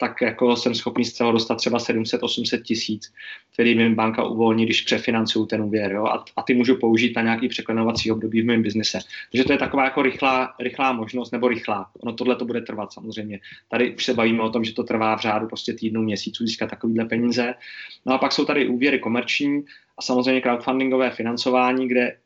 tak 0.00 0.22
jako 0.22 0.56
jsem 0.56 0.74
schopný 0.74 1.04
z 1.04 1.12
toho 1.12 1.32
dostat 1.32 1.54
třeba 1.54 1.78
700-800 1.78 2.62
tisíc, 2.62 3.12
který 3.52 3.74
mi 3.74 3.94
banka 3.94 4.24
uvolní, 4.24 4.64
když 4.64 4.80
přefinancuju 4.80 5.46
ten 5.46 5.62
úvěr. 5.62 5.92
Jo? 5.92 6.04
A, 6.04 6.24
a 6.36 6.42
ty 6.42 6.54
můžu 6.54 6.76
použít 6.76 7.16
na 7.16 7.22
nějaký 7.22 7.48
překlenovací 7.48 8.12
období 8.12 8.42
v 8.42 8.44
mém 8.44 8.62
biznise. 8.62 8.98
Takže 9.32 9.44
to 9.44 9.52
je 9.52 9.58
taková 9.58 9.84
jako 9.84 10.02
rychlá, 10.02 10.54
rychlá 10.60 10.92
možnost, 10.92 11.30
nebo 11.30 11.48
rychlá. 11.48 11.90
Ono 12.00 12.12
tohle 12.12 12.36
to 12.36 12.44
bude 12.44 12.60
trvat 12.60 12.92
samozřejmě. 12.92 13.40
Tady 13.68 13.94
už 13.94 14.04
se 14.04 14.14
bavíme 14.14 14.42
o 14.42 14.50
tom, 14.50 14.64
že 14.64 14.74
to 14.74 14.84
trvá 14.84 15.16
v 15.16 15.20
řádu 15.20 15.46
prostě 15.46 15.72
týdnů, 15.72 16.02
měsíců 16.02 16.46
získat 16.46 16.70
takovýhle 16.70 17.04
peníze. 17.04 17.54
No 18.06 18.14
a 18.14 18.18
pak 18.18 18.32
jsou 18.32 18.44
tady 18.44 18.68
úvěry 18.68 18.98
komerční 18.98 19.64
a 19.98 20.02
samozřejmě 20.02 20.40
crowdfundingové 20.40 21.10
financování, 21.10 21.88
kde 21.88 22.16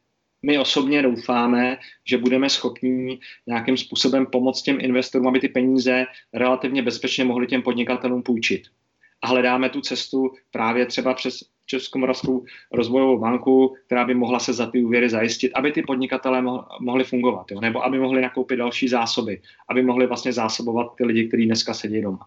my 0.43 0.59
osobně 0.59 1.03
doufáme, 1.03 1.79
že 2.05 2.19
budeme 2.19 2.49
schopni 2.49 3.19
nějakým 3.47 3.77
způsobem 3.77 4.27
pomoct 4.27 4.63
těm 4.63 4.79
investorům, 4.81 5.29
aby 5.29 5.41
ty 5.41 5.49
peníze 5.49 6.05
relativně 6.33 6.83
bezpečně 6.83 7.25
mohli 7.25 7.47
těm 7.47 7.63
podnikatelům 7.63 8.23
půjčit. 8.23 8.63
A 9.23 9.27
hledáme 9.27 9.69
tu 9.69 9.81
cestu 9.81 10.31
právě 10.51 10.87
třeba 10.87 11.15
přes 11.15 11.45
Českomoravskou 11.67 12.45
rozvojovou 12.73 13.19
banku, 13.19 13.77
která 13.87 14.05
by 14.05 14.15
mohla 14.15 14.39
se 14.39 14.53
za 14.53 14.67
ty 14.67 14.85
úvěry 14.85 15.09
zajistit, 15.09 15.53
aby 15.55 15.73
ty 15.73 15.83
podnikatelé 15.83 16.43
mohli 16.81 17.05
fungovat, 17.05 17.51
jo? 17.51 17.61
nebo 17.61 17.85
aby 17.85 17.99
mohli 17.99 18.23
nakoupit 18.23 18.57
další 18.57 18.89
zásoby, 18.89 19.41
aby 19.69 19.83
mohli 19.83 20.07
vlastně 20.07 20.33
zásobovat 20.33 20.95
ty 20.97 21.05
lidi, 21.05 21.29
kteří 21.29 21.47
dneska 21.47 21.75
sedí 21.75 22.01
doma. 22.01 22.27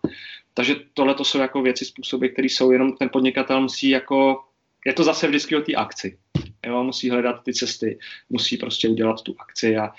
Takže 0.54 0.76
tohle 0.94 1.14
to 1.14 1.24
jsou 1.24 1.40
jako 1.40 1.62
věci, 1.62 1.86
způsoby, 1.86 2.28
které 2.28 2.46
jsou 2.46 2.72
jenom 2.72 2.94
ten 2.94 3.10
podnikatel 3.10 3.62
musí 3.62 3.90
jako, 3.90 4.40
je 4.86 4.94
to 4.94 5.04
zase 5.04 5.28
vždycky 5.28 5.56
o 5.56 5.62
té 5.62 5.74
akci. 5.74 6.18
Jo, 6.66 6.84
musí 6.84 7.10
hledat 7.10 7.44
ty 7.44 7.54
cesty, 7.54 8.00
musí 8.30 8.58
prostě 8.58 8.90
udělat 8.90 9.22
tu 9.22 9.36
akci 9.40 9.78
a, 9.78 9.94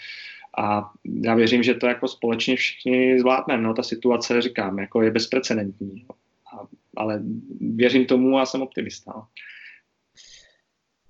a 0.59 0.91
já 1.23 1.35
věřím, 1.35 1.63
že 1.63 1.75
to 1.75 1.87
jako 1.87 2.09
společně 2.09 2.57
všichni 2.57 3.21
zvládneme. 3.21 3.63
No, 3.63 3.75
ta 3.75 3.83
situace, 3.83 4.43
říkám, 4.43 4.79
jako 4.79 5.03
je 5.03 5.11
bezprecedentní. 5.11 6.07
A, 6.53 6.67
ale 6.97 7.23
věřím 7.61 8.07
tomu 8.07 8.39
a 8.39 8.47
jsem 8.47 8.63
optimista. 8.63 9.13
No. 9.17 9.27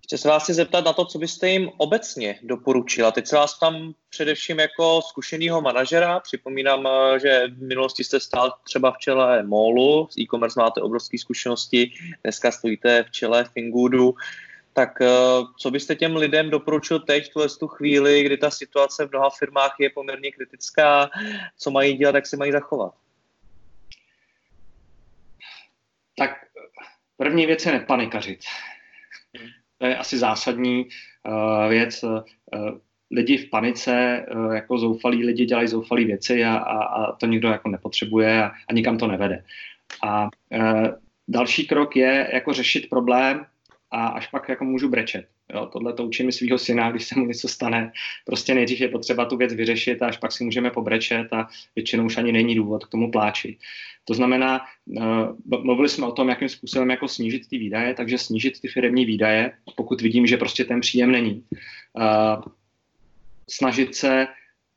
Chci 0.07 0.19
se 0.19 0.29
vás 0.29 0.43
chci 0.43 0.55
zeptat 0.55 0.85
na 0.85 0.93
to, 0.93 1.05
co 1.05 1.19
byste 1.19 1.51
jim 1.51 1.71
obecně 1.77 2.39
doporučila. 2.43 3.11
Teď 3.11 3.27
se 3.27 3.37
vás 3.37 3.59
tam 3.59 3.95
především 4.11 4.59
jako 4.59 5.01
zkušeného 5.09 5.61
manažera. 5.61 6.21
Připomínám, 6.21 6.89
že 7.23 7.49
v 7.49 7.63
minulosti 7.63 8.05
jste 8.05 8.21
stál 8.21 8.53
třeba 8.65 8.91
v 8.91 8.99
čele 8.99 9.43
MOLu, 9.43 10.09
z 10.11 10.19
e-commerce 10.19 10.61
máte 10.61 10.81
obrovské 10.81 11.19
zkušenosti, 11.19 11.91
dneska 12.23 12.51
stojíte 12.51 13.03
v 13.03 13.11
čele 13.11 13.45
Fingoodu 13.45 14.15
tak 14.77 15.01
eh, 15.01 15.09
co 15.59 15.71
byste 15.71 15.95
těm 15.95 16.17
lidem 16.17 16.51
doporučil 16.51 17.01
teď 17.01 17.33
v 17.35 17.59
tu 17.59 17.69
chvíli, 17.69 18.23
kdy 18.23 18.37
ta 18.37 18.51
situace 18.51 19.07
v 19.07 19.11
mnoha 19.11 19.31
firmách 19.31 19.77
je 19.81 19.91
poměrně 19.91 20.33
kritická, 20.33 21.11
co 21.59 21.71
mají 21.71 21.97
dělat, 21.97 22.15
jak 22.15 22.27
se 22.27 22.37
mají 22.37 22.53
zachovat? 22.53 22.95
Tak 26.19 26.31
první 27.17 27.47
věc 27.47 27.67
je 27.67 27.73
nepanikařit. 27.73 28.41
To 29.79 29.87
je 29.87 29.97
asi 29.97 30.19
zásadní 30.19 30.89
uh, 31.29 31.69
věc. 31.69 32.03
Uh, 32.03 32.21
lidi 33.11 33.39
v 33.39 33.51
panice, 33.51 34.27
uh, 34.35 34.55
jako 34.55 34.79
zoufalí 34.79 35.25
lidi 35.25 35.45
dělají 35.45 35.69
zoufalé 35.69 36.05
věci 36.05 36.45
a, 36.45 36.57
a, 36.57 36.79
a 36.85 37.13
to 37.13 37.27
nikdo 37.27 37.49
jako 37.49 37.69
nepotřebuje 37.69 38.45
a, 38.45 38.53
a 38.69 38.73
nikam 38.73 38.99
to 38.99 39.07
nevede. 39.07 39.45
A 40.03 40.25
uh, 40.25 40.87
další 41.29 41.67
krok 41.67 41.97
je 41.97 42.31
jako 42.33 42.53
řešit 42.53 42.91
problém 42.91 43.47
a 43.97 44.07
až 44.07 44.27
pak 44.27 44.49
jako 44.49 44.65
můžu 44.65 44.89
brečet. 44.89 45.27
Jo, 45.55 45.67
tohle 45.67 45.93
to 45.93 46.05
učím 46.05 46.33
svého 46.33 46.59
syna, 46.59 46.91
když 46.91 47.05
se 47.05 47.19
mu 47.19 47.27
něco 47.27 47.49
stane. 47.49 47.93
Prostě 48.25 48.55
nejdřív 48.55 48.81
je 48.81 48.89
potřeba 48.89 49.25
tu 49.25 49.37
věc 49.37 49.55
vyřešit 49.55 50.03
a 50.03 50.07
až 50.07 50.17
pak 50.17 50.33
si 50.33 50.45
můžeme 50.45 50.71
pobrečet 50.71 51.33
a 51.33 51.49
většinou 51.77 52.05
už 52.05 52.17
ani 52.17 52.33
není 52.33 52.55
důvod 52.55 52.85
k 52.85 52.91
tomu 52.91 53.11
pláči. 53.11 53.59
To 54.05 54.15
znamená, 54.15 54.61
uh, 54.87 55.63
mluvili 55.65 55.89
jsme 55.89 56.07
o 56.07 56.13
tom, 56.13 56.29
jakým 56.29 56.49
způsobem 56.49 56.91
jako 56.91 57.09
snížit 57.09 57.49
ty 57.49 57.59
výdaje, 57.59 57.95
takže 57.95 58.19
snížit 58.19 58.61
ty 58.61 58.69
firmní 58.69 59.05
výdaje, 59.05 59.53
pokud 59.77 60.01
vidím, 60.01 60.27
že 60.27 60.37
prostě 60.37 60.65
ten 60.65 60.81
příjem 60.81 61.13
není. 61.13 61.45
Uh, 61.93 62.43
snažit 63.51 63.95
se 63.95 64.27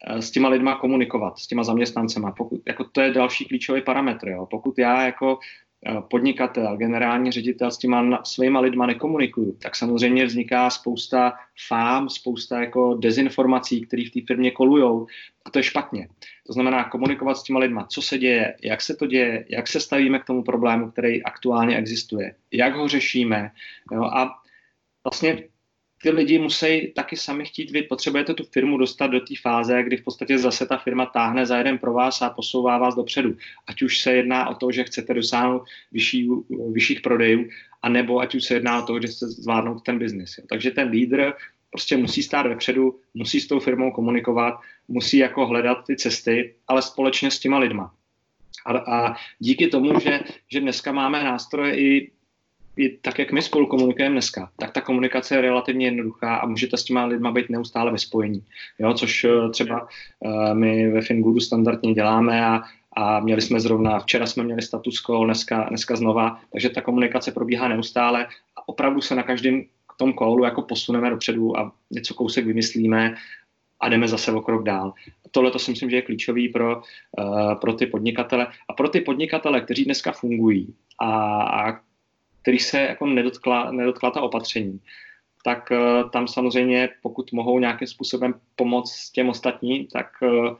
uh, 0.10 0.18
s 0.18 0.32
těma 0.32 0.50
lidma 0.50 0.76
komunikovat, 0.76 1.40
s 1.40 1.48
těma 1.48 1.64
zaměstnancema. 1.64 2.32
Pokud, 2.32 2.62
jako 2.68 2.84
to 2.84 3.02
je 3.02 3.12
další 3.12 3.46
klíčový 3.46 3.82
parametr. 3.82 4.28
Jo. 4.28 4.46
Pokud 4.46 4.80
já 4.80 5.06
jako 5.06 5.40
Eh, 5.40 5.69
podnikatel, 6.10 6.78
generální 6.78 7.32
ředitel 7.32 7.72
s 7.72 7.78
těma 7.78 8.24
svýma 8.24 8.60
lidma 8.60 8.86
nekomunikuju, 8.86 9.52
tak 9.52 9.76
samozřejmě 9.76 10.26
vzniká 10.26 10.70
spousta 10.70 11.34
fám, 11.68 12.10
spousta 12.10 12.62
jako 12.62 12.94
dezinformací, 12.94 13.82
které 13.82 14.04
v 14.08 14.12
té 14.12 14.20
firmě 14.28 14.52
kolujou. 14.52 15.08
A 15.46 15.50
to 15.50 15.60
je 15.60 15.64
špatně. 15.64 16.08
To 16.48 16.54
znamená 16.54 16.84
komunikovat 16.84 17.38
s 17.38 17.44
těma 17.44 17.60
lidma, 17.60 17.86
co 17.86 18.02
se 18.02 18.18
děje, 18.18 18.56
jak 18.64 18.82
se 18.82 18.96
to 18.96 19.08
děje, 19.08 19.46
jak 19.50 19.68
se 19.68 19.80
stavíme 19.80 20.20
k 20.20 20.26
tomu 20.26 20.44
problému, 20.44 20.92
který 20.92 21.24
aktuálně 21.24 21.78
existuje, 21.78 22.36
jak 22.52 22.76
ho 22.76 22.88
řešíme. 22.88 23.52
Jo, 23.92 24.04
a 24.04 24.30
vlastně 25.04 25.44
ty 26.02 26.10
lidi 26.10 26.40
musí 26.40 26.92
taky 26.96 27.18
sami 27.18 27.46
chtít, 27.46 27.72
vy 27.72 27.82
potřebujete 27.82 28.34
tu 28.34 28.44
firmu 28.44 28.78
dostat 28.78 29.08
do 29.08 29.20
té 29.20 29.34
fáze, 29.42 29.84
kdy 29.84 29.98
v 29.98 30.04
podstatě 30.04 30.38
zase 30.38 30.66
ta 30.66 30.78
firma 30.78 31.06
táhne 31.06 31.46
za 31.46 31.58
jeden 31.58 31.78
pro 31.78 31.94
vás 31.94 32.22
a 32.22 32.30
posouvá 32.30 32.78
vás 32.78 32.96
dopředu. 32.96 33.36
Ať 33.68 33.82
už 33.82 34.00
se 34.02 34.12
jedná 34.14 34.50
o 34.50 34.56
to, 34.56 34.72
že 34.72 34.84
chcete 34.84 35.14
dosáhnout 35.14 35.64
vyšší, 35.92 36.30
vyšších 36.72 37.02
prodejů, 37.02 37.50
anebo 37.82 38.20
ať 38.20 38.36
už 38.36 38.44
se 38.44 38.54
jedná 38.54 38.84
o 38.84 38.86
to, 38.86 39.02
že 39.02 39.08
chcete 39.08 39.32
zvládnout 39.32 39.84
ten 39.84 40.00
biznis. 40.00 40.40
Takže 40.50 40.72
ten 40.72 40.90
lídr 40.90 41.34
prostě 41.72 41.98
musí 41.98 42.24
stát 42.24 42.48
vepředu, 42.48 43.00
musí 43.14 43.40
s 43.40 43.48
tou 43.48 43.60
firmou 43.60 43.92
komunikovat, 43.92 44.60
musí 44.88 45.18
jako 45.18 45.46
hledat 45.46 45.78
ty 45.88 45.96
cesty, 45.96 46.56
ale 46.68 46.82
společně 46.82 47.32
s 47.32 47.40
těma 47.40 47.60
lidma. 47.60 47.94
A, 48.66 48.78
a 48.78 49.16
díky 49.40 49.68
tomu, 49.68 50.00
že, 50.00 50.20
že 50.48 50.60
dneska 50.60 50.92
máme 50.92 51.24
nástroje 51.24 51.80
i 51.80 52.12
tak, 53.02 53.20
jak 53.20 53.32
my 53.32 53.42
spolu 53.42 53.68
komunikujeme 53.68 54.14
dneska, 54.14 54.52
tak 54.60 54.72
ta 54.72 54.82
komunikace 54.82 55.36
je 55.36 55.42
relativně 55.42 55.88
jednoduchá 55.88 56.36
a 56.36 56.46
můžete 56.46 56.78
s 56.78 56.84
těma 56.84 57.06
lidma 57.06 57.32
být 57.32 57.50
neustále 57.50 57.92
ve 57.92 57.98
spojení. 57.98 58.44
Jo, 58.80 58.94
což 58.94 59.24
eh, 59.24 59.50
třeba 59.50 59.88
uh, 60.20 60.54
my 60.54 60.92
ve 60.92 61.02
Fingoodu 61.02 61.40
standardně 61.40 61.94
děláme 61.94 62.46
a, 62.46 62.62
a 62.98 63.20
měli 63.20 63.42
jsme 63.42 63.60
zrovna, 63.60 64.00
včera 64.00 64.26
jsme 64.26 64.44
měli 64.44 64.62
status 64.62 65.02
call, 65.02 65.26
dneska, 65.26 65.64
dneska 65.64 65.96
znova, 65.96 66.40
takže 66.52 66.70
ta 66.70 66.82
komunikace 66.82 67.32
probíhá 67.32 67.68
neustále 67.68 68.26
a 68.56 68.70
opravdu 68.70 69.02
se 69.02 69.16
na 69.16 69.24
každém 69.24 69.64
tom 70.00 70.14
callu 70.14 70.44
jako 70.44 70.62
posuneme 70.62 71.10
dopředu 71.10 71.60
a 71.60 71.72
něco 71.92 72.14
kousek 72.14 72.46
vymyslíme 72.46 73.16
a 73.80 73.90
jdeme 73.90 74.08
zase 74.08 74.32
o 74.32 74.42
krok 74.42 74.64
dál. 74.64 74.94
Tohle 75.32 75.52
to 75.52 75.60
si 75.60 75.72
myslím, 75.72 75.90
že 75.90 75.96
je 75.96 76.02
klíčový 76.02 76.50
pro, 76.50 76.78
uh, 76.78 77.54
pro 77.56 77.74
ty 77.74 77.86
podnikatele 77.86 78.48
a 78.70 78.74
pro 78.74 78.90
ty 78.90 79.02
podnikatele, 79.02 79.62
kteří 79.62 79.86
dneska 79.86 80.12
fungují 80.12 80.76
a, 81.00 81.42
a 81.44 81.80
který 82.50 82.60
se 82.60 82.80
jako 82.82 83.06
nedotkla, 83.06 83.72
nedotkla 83.72 84.12
ta 84.12 84.22
opatření, 84.22 84.82
tak 85.44 85.72
uh, 85.72 86.10
tam 86.10 86.28
samozřejmě, 86.28 86.90
pokud 87.02 87.32
mohou 87.32 87.60
nějakým 87.60 87.88
způsobem 87.88 88.34
pomoct 88.56 89.12
těm 89.12 89.30
ostatním, 89.30 89.88
tak, 89.88 90.08
uh, 90.22 90.58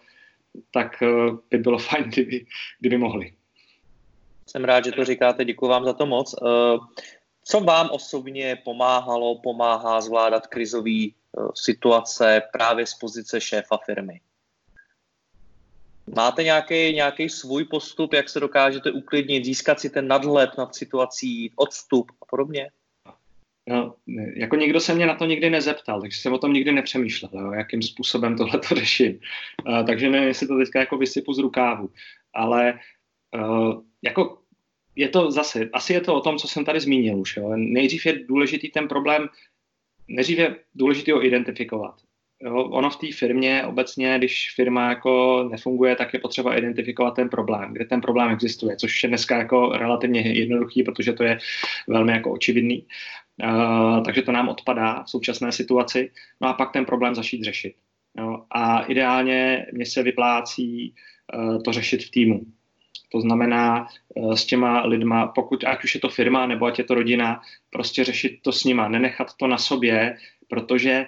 tak 0.72 1.02
uh, 1.02 1.38
by 1.50 1.58
bylo 1.58 1.78
fajn, 1.90 2.04
kdyby, 2.04 2.46
kdyby 2.80 2.98
mohli. 2.98 3.34
Jsem 4.48 4.64
rád, 4.64 4.86
že 4.86 4.92
to 4.92 5.06
říkáte, 5.06 5.46
děkuji 5.46 5.68
vám 5.68 5.86
za 5.86 5.94
to 5.94 6.06
moc. 6.06 6.36
Co 7.44 7.60
vám 7.60 7.90
osobně 7.92 8.62
pomáhalo, 8.66 9.40
pomáhá 9.44 10.02
zvládat 10.02 10.48
krizové 10.48 11.08
situace 11.56 12.42
právě 12.52 12.86
z 12.86 12.94
pozice 12.94 13.42
šéfa 13.42 13.78
firmy? 13.86 14.22
Máte 16.16 16.44
nějaký, 16.44 16.94
nějaký 16.94 17.30
svůj 17.30 17.64
postup, 17.64 18.14
jak 18.14 18.30
se 18.30 18.40
dokážete 18.40 18.92
uklidnit, 18.92 19.46
získat 19.46 19.80
si 19.80 19.90
ten 19.90 20.08
nadhled 20.08 20.50
nad 20.58 20.76
situací, 20.76 21.52
odstup 21.56 22.12
a 22.22 22.26
podobně? 22.26 22.70
No, 23.68 23.96
jako 24.36 24.56
nikdo 24.56 24.80
se 24.80 24.96
mě 24.96 25.06
na 25.06 25.16
to 25.16 25.26
nikdy 25.26 25.50
nezeptal, 25.50 26.02
takže 26.02 26.20
jsem 26.20 26.34
o 26.34 26.38
tom 26.38 26.54
nikdy 26.54 26.72
nepřemýšlel, 26.72 27.32
jo, 27.34 27.52
jakým 27.52 27.82
způsobem 27.82 28.38
tohle 28.38 28.60
to 28.60 28.76
řeším. 28.76 29.20
Uh, 29.68 29.86
takže 29.86 30.10
nevím, 30.10 30.28
jestli 30.28 30.48
to 30.48 30.58
teďka 30.58 30.80
jako 30.80 30.98
vysypu 30.98 31.34
z 31.34 31.40
rukávu. 31.40 31.90
Ale 32.34 32.80
uh, 33.36 33.82
jako 34.02 34.42
je 34.96 35.10
to 35.10 35.32
zase, 35.32 35.70
asi 35.74 35.94
je 35.94 36.02
to 36.02 36.16
o 36.16 36.22
tom, 36.22 36.38
co 36.38 36.48
jsem 36.48 36.66
tady 36.66 36.80
zmínil 36.80 37.20
už. 37.20 37.38
Jo. 37.38 37.52
Nejdřív 37.56 38.06
je 38.06 38.26
důležitý 38.26 38.70
ten 38.70 38.88
problém, 38.88 39.30
nejdřív 40.08 40.38
je 40.38 40.56
důležitý 40.76 41.12
ho 41.12 41.26
identifikovat. 41.26 42.02
Jo, 42.44 42.64
ono 42.64 42.90
v 42.90 42.98
té 42.98 43.08
firmě 43.12 43.64
obecně, 43.66 44.18
když 44.18 44.54
firma 44.56 44.90
jako 44.90 45.44
nefunguje, 45.52 45.96
tak 45.96 46.14
je 46.14 46.20
potřeba 46.20 46.58
identifikovat 46.58 47.12
ten 47.12 47.30
problém, 47.30 47.74
kde 47.74 47.86
ten 47.86 48.02
problém 48.02 48.30
existuje, 48.32 48.76
což 48.76 49.04
je 49.04 49.10
dneska 49.10 49.38
jako 49.38 49.70
relativně 49.70 50.22
jednoduchý, 50.22 50.84
protože 50.84 51.14
to 51.14 51.24
je 51.24 51.38
velmi 51.88 52.12
jako 52.12 52.32
očividný. 52.32 52.86
Uh, 53.44 54.04
takže 54.04 54.22
to 54.22 54.32
nám 54.32 54.50
odpadá 54.50 55.04
v 55.04 55.10
současné 55.10 55.52
situaci. 55.52 56.12
No 56.42 56.48
a 56.48 56.54
pak 56.54 56.72
ten 56.72 56.86
problém 56.86 57.16
začít 57.16 57.44
řešit. 57.44 57.76
Jo. 58.18 58.46
A 58.52 58.80
ideálně 58.80 59.66
mě 59.74 59.86
se 59.86 60.04
vyplácí 60.04 60.94
uh, 61.34 61.64
to 61.64 61.74
řešit 61.74 62.04
v 62.04 62.12
týmu. 62.12 62.42
To 63.12 63.22
znamená 63.22 63.88
uh, 64.16 64.34
s 64.34 64.46
těma 64.46 64.86
lidma, 64.86 65.28
pokud 65.28 65.64
ať 65.64 65.84
už 65.84 65.96
je 65.96 66.02
to 66.02 66.10
firma 66.10 66.48
nebo 66.48 66.66
ať 66.66 66.80
je 66.80 66.84
to 66.84 66.94
rodina, 66.94 67.42
prostě 67.70 68.04
řešit 68.04 68.40
to 68.42 68.52
s 68.52 68.64
nima, 68.64 68.88
nenechat 68.88 69.28
to 69.38 69.48
na 69.48 69.58
sobě, 69.58 70.18
protože 70.48 71.06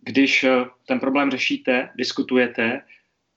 když 0.00 0.44
eh, 0.44 0.64
ten 0.86 1.00
problém 1.00 1.30
řešíte, 1.30 1.88
diskutujete 1.96 2.82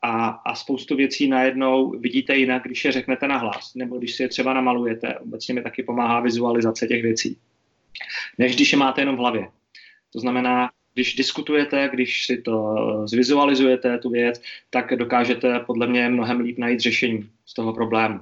a, 0.01 0.27
a 0.27 0.55
spoustu 0.55 0.95
věcí 0.95 1.27
najednou 1.27 1.89
vidíte 1.89 2.35
jinak, 2.35 2.63
když 2.63 2.85
je 2.85 2.91
řeknete 2.91 3.27
na 3.27 3.37
hlas, 3.37 3.75
nebo 3.75 3.97
když 3.97 4.15
si 4.15 4.23
je 4.23 4.29
třeba 4.29 4.53
namalujete. 4.53 5.19
Obecně 5.19 5.53
mi 5.53 5.61
taky 5.61 5.83
pomáhá 5.83 6.19
vizualizace 6.19 6.87
těch 6.87 7.01
věcí, 7.01 7.37
než 8.37 8.55
když 8.55 8.71
je 8.71 8.77
máte 8.77 9.01
jenom 9.01 9.15
v 9.15 9.19
hlavě. 9.19 9.47
To 10.13 10.19
znamená, 10.19 10.69
když 10.93 11.15
diskutujete, 11.15 11.89
když 11.93 12.25
si 12.25 12.41
to 12.41 12.75
zvizualizujete, 13.05 13.97
tu 13.97 14.09
věc, 14.09 14.41
tak 14.69 14.95
dokážete 14.95 15.59
podle 15.59 15.87
mě 15.87 16.09
mnohem 16.09 16.39
líp 16.39 16.57
najít 16.57 16.79
řešení 16.79 17.29
z 17.45 17.53
toho 17.53 17.73
problému. 17.73 18.19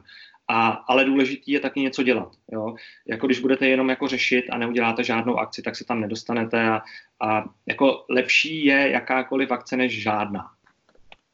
A, 0.54 0.68
ale 0.68 1.06
důležitý 1.06 1.52
je 1.52 1.60
taky 1.60 1.80
něco 1.80 2.04
dělat. 2.04 2.36
Jo? 2.52 2.76
Jako 3.08 3.28
když 3.28 3.40
budete 3.40 3.68
jenom 3.68 3.90
jako 3.90 4.08
řešit 4.08 4.46
a 4.50 4.58
neuděláte 4.58 5.04
žádnou 5.04 5.40
akci, 5.40 5.62
tak 5.62 5.76
se 5.76 5.86
tam 5.86 6.02
nedostanete 6.02 6.70
a, 6.70 6.82
a 7.22 7.46
jako 7.68 8.06
lepší 8.10 8.66
je 8.66 8.90
jakákoliv 8.92 9.52
akce 9.52 9.78
než 9.78 10.02
žádná. 10.02 10.52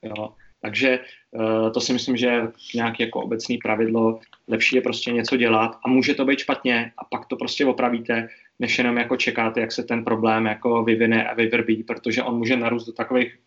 Jo? 0.01 0.30
Takže 0.62 0.99
uh, 1.32 1.71
to 1.71 1.82
si 1.82 1.93
myslím, 1.93 2.17
že 2.17 2.41
nějaké 2.75 3.03
jako 3.03 3.21
obecné 3.21 3.56
pravidlo. 3.63 4.19
Lepší 4.47 4.75
je 4.75 4.82
prostě 4.82 5.12
něco 5.12 5.38
dělat 5.38 5.77
a 5.86 5.89
může 5.89 6.13
to 6.13 6.25
být 6.25 6.39
špatně 6.39 6.91
a 6.97 7.06
pak 7.06 7.25
to 7.25 7.36
prostě 7.36 7.65
opravíte, 7.65 8.30
než 8.60 8.77
jenom 8.77 8.97
jako 8.97 9.17
čekáte, 9.17 9.62
jak 9.62 9.71
se 9.71 9.84
ten 9.84 10.03
problém 10.03 10.45
jako 10.45 10.84
vyvine 10.84 11.30
a 11.30 11.34
vyvrbí, 11.34 11.84
protože 11.84 12.23
on 12.23 12.38
může 12.38 12.58
narůst 12.58 12.86
do 12.86 12.93
takových 12.93 13.39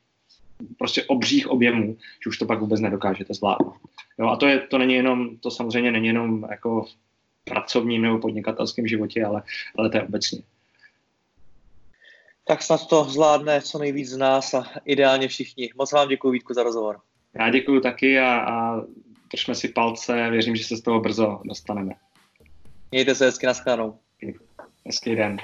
prostě 0.78 1.04
obřích 1.04 1.48
objemů, 1.48 1.96
že 2.24 2.28
už 2.28 2.38
to 2.38 2.46
pak 2.46 2.60
vůbec 2.60 2.80
nedokážete 2.80 3.34
zvládnout. 3.34 3.76
Jo, 4.20 4.28
a 4.28 4.36
to, 4.36 4.46
je, 4.46 4.58
to 4.58 4.78
není 4.78 4.94
jenom, 4.94 5.36
to 5.36 5.50
samozřejmě 5.50 5.92
není 5.92 6.06
jenom 6.06 6.46
jako 6.50 6.82
v 6.82 6.94
pracovním 7.44 8.02
nebo 8.02 8.18
podnikatelském 8.18 8.86
životě, 8.86 9.24
ale, 9.24 9.42
ale 9.78 9.90
to 9.90 9.96
je 9.96 10.02
obecně. 10.02 10.42
Tak 12.46 12.62
snad 12.62 12.86
to 12.86 13.04
zvládne 13.04 13.62
co 13.62 13.78
nejvíc 13.78 14.10
z 14.10 14.16
nás 14.16 14.54
a 14.54 14.64
ideálně 14.84 15.28
všichni. 15.28 15.70
Moc 15.76 15.92
vám 15.92 16.08
děkuji, 16.08 16.30
Vítku, 16.30 16.54
za 16.54 16.62
rozhovor. 16.62 17.00
Já 17.34 17.50
děkuji 17.50 17.80
taky 17.80 18.18
a, 18.18 18.38
a 18.38 18.82
držme 19.30 19.54
si 19.54 19.68
palce, 19.68 20.30
věřím, 20.30 20.56
že 20.56 20.64
se 20.64 20.76
z 20.76 20.80
toho 20.80 21.00
brzo 21.00 21.40
dostaneme. 21.44 21.92
Mějte 22.90 23.14
se 23.14 23.24
hezky, 23.24 23.46
naschledanou. 23.46 23.98
Hezký 24.86 25.16
den. 25.16 25.36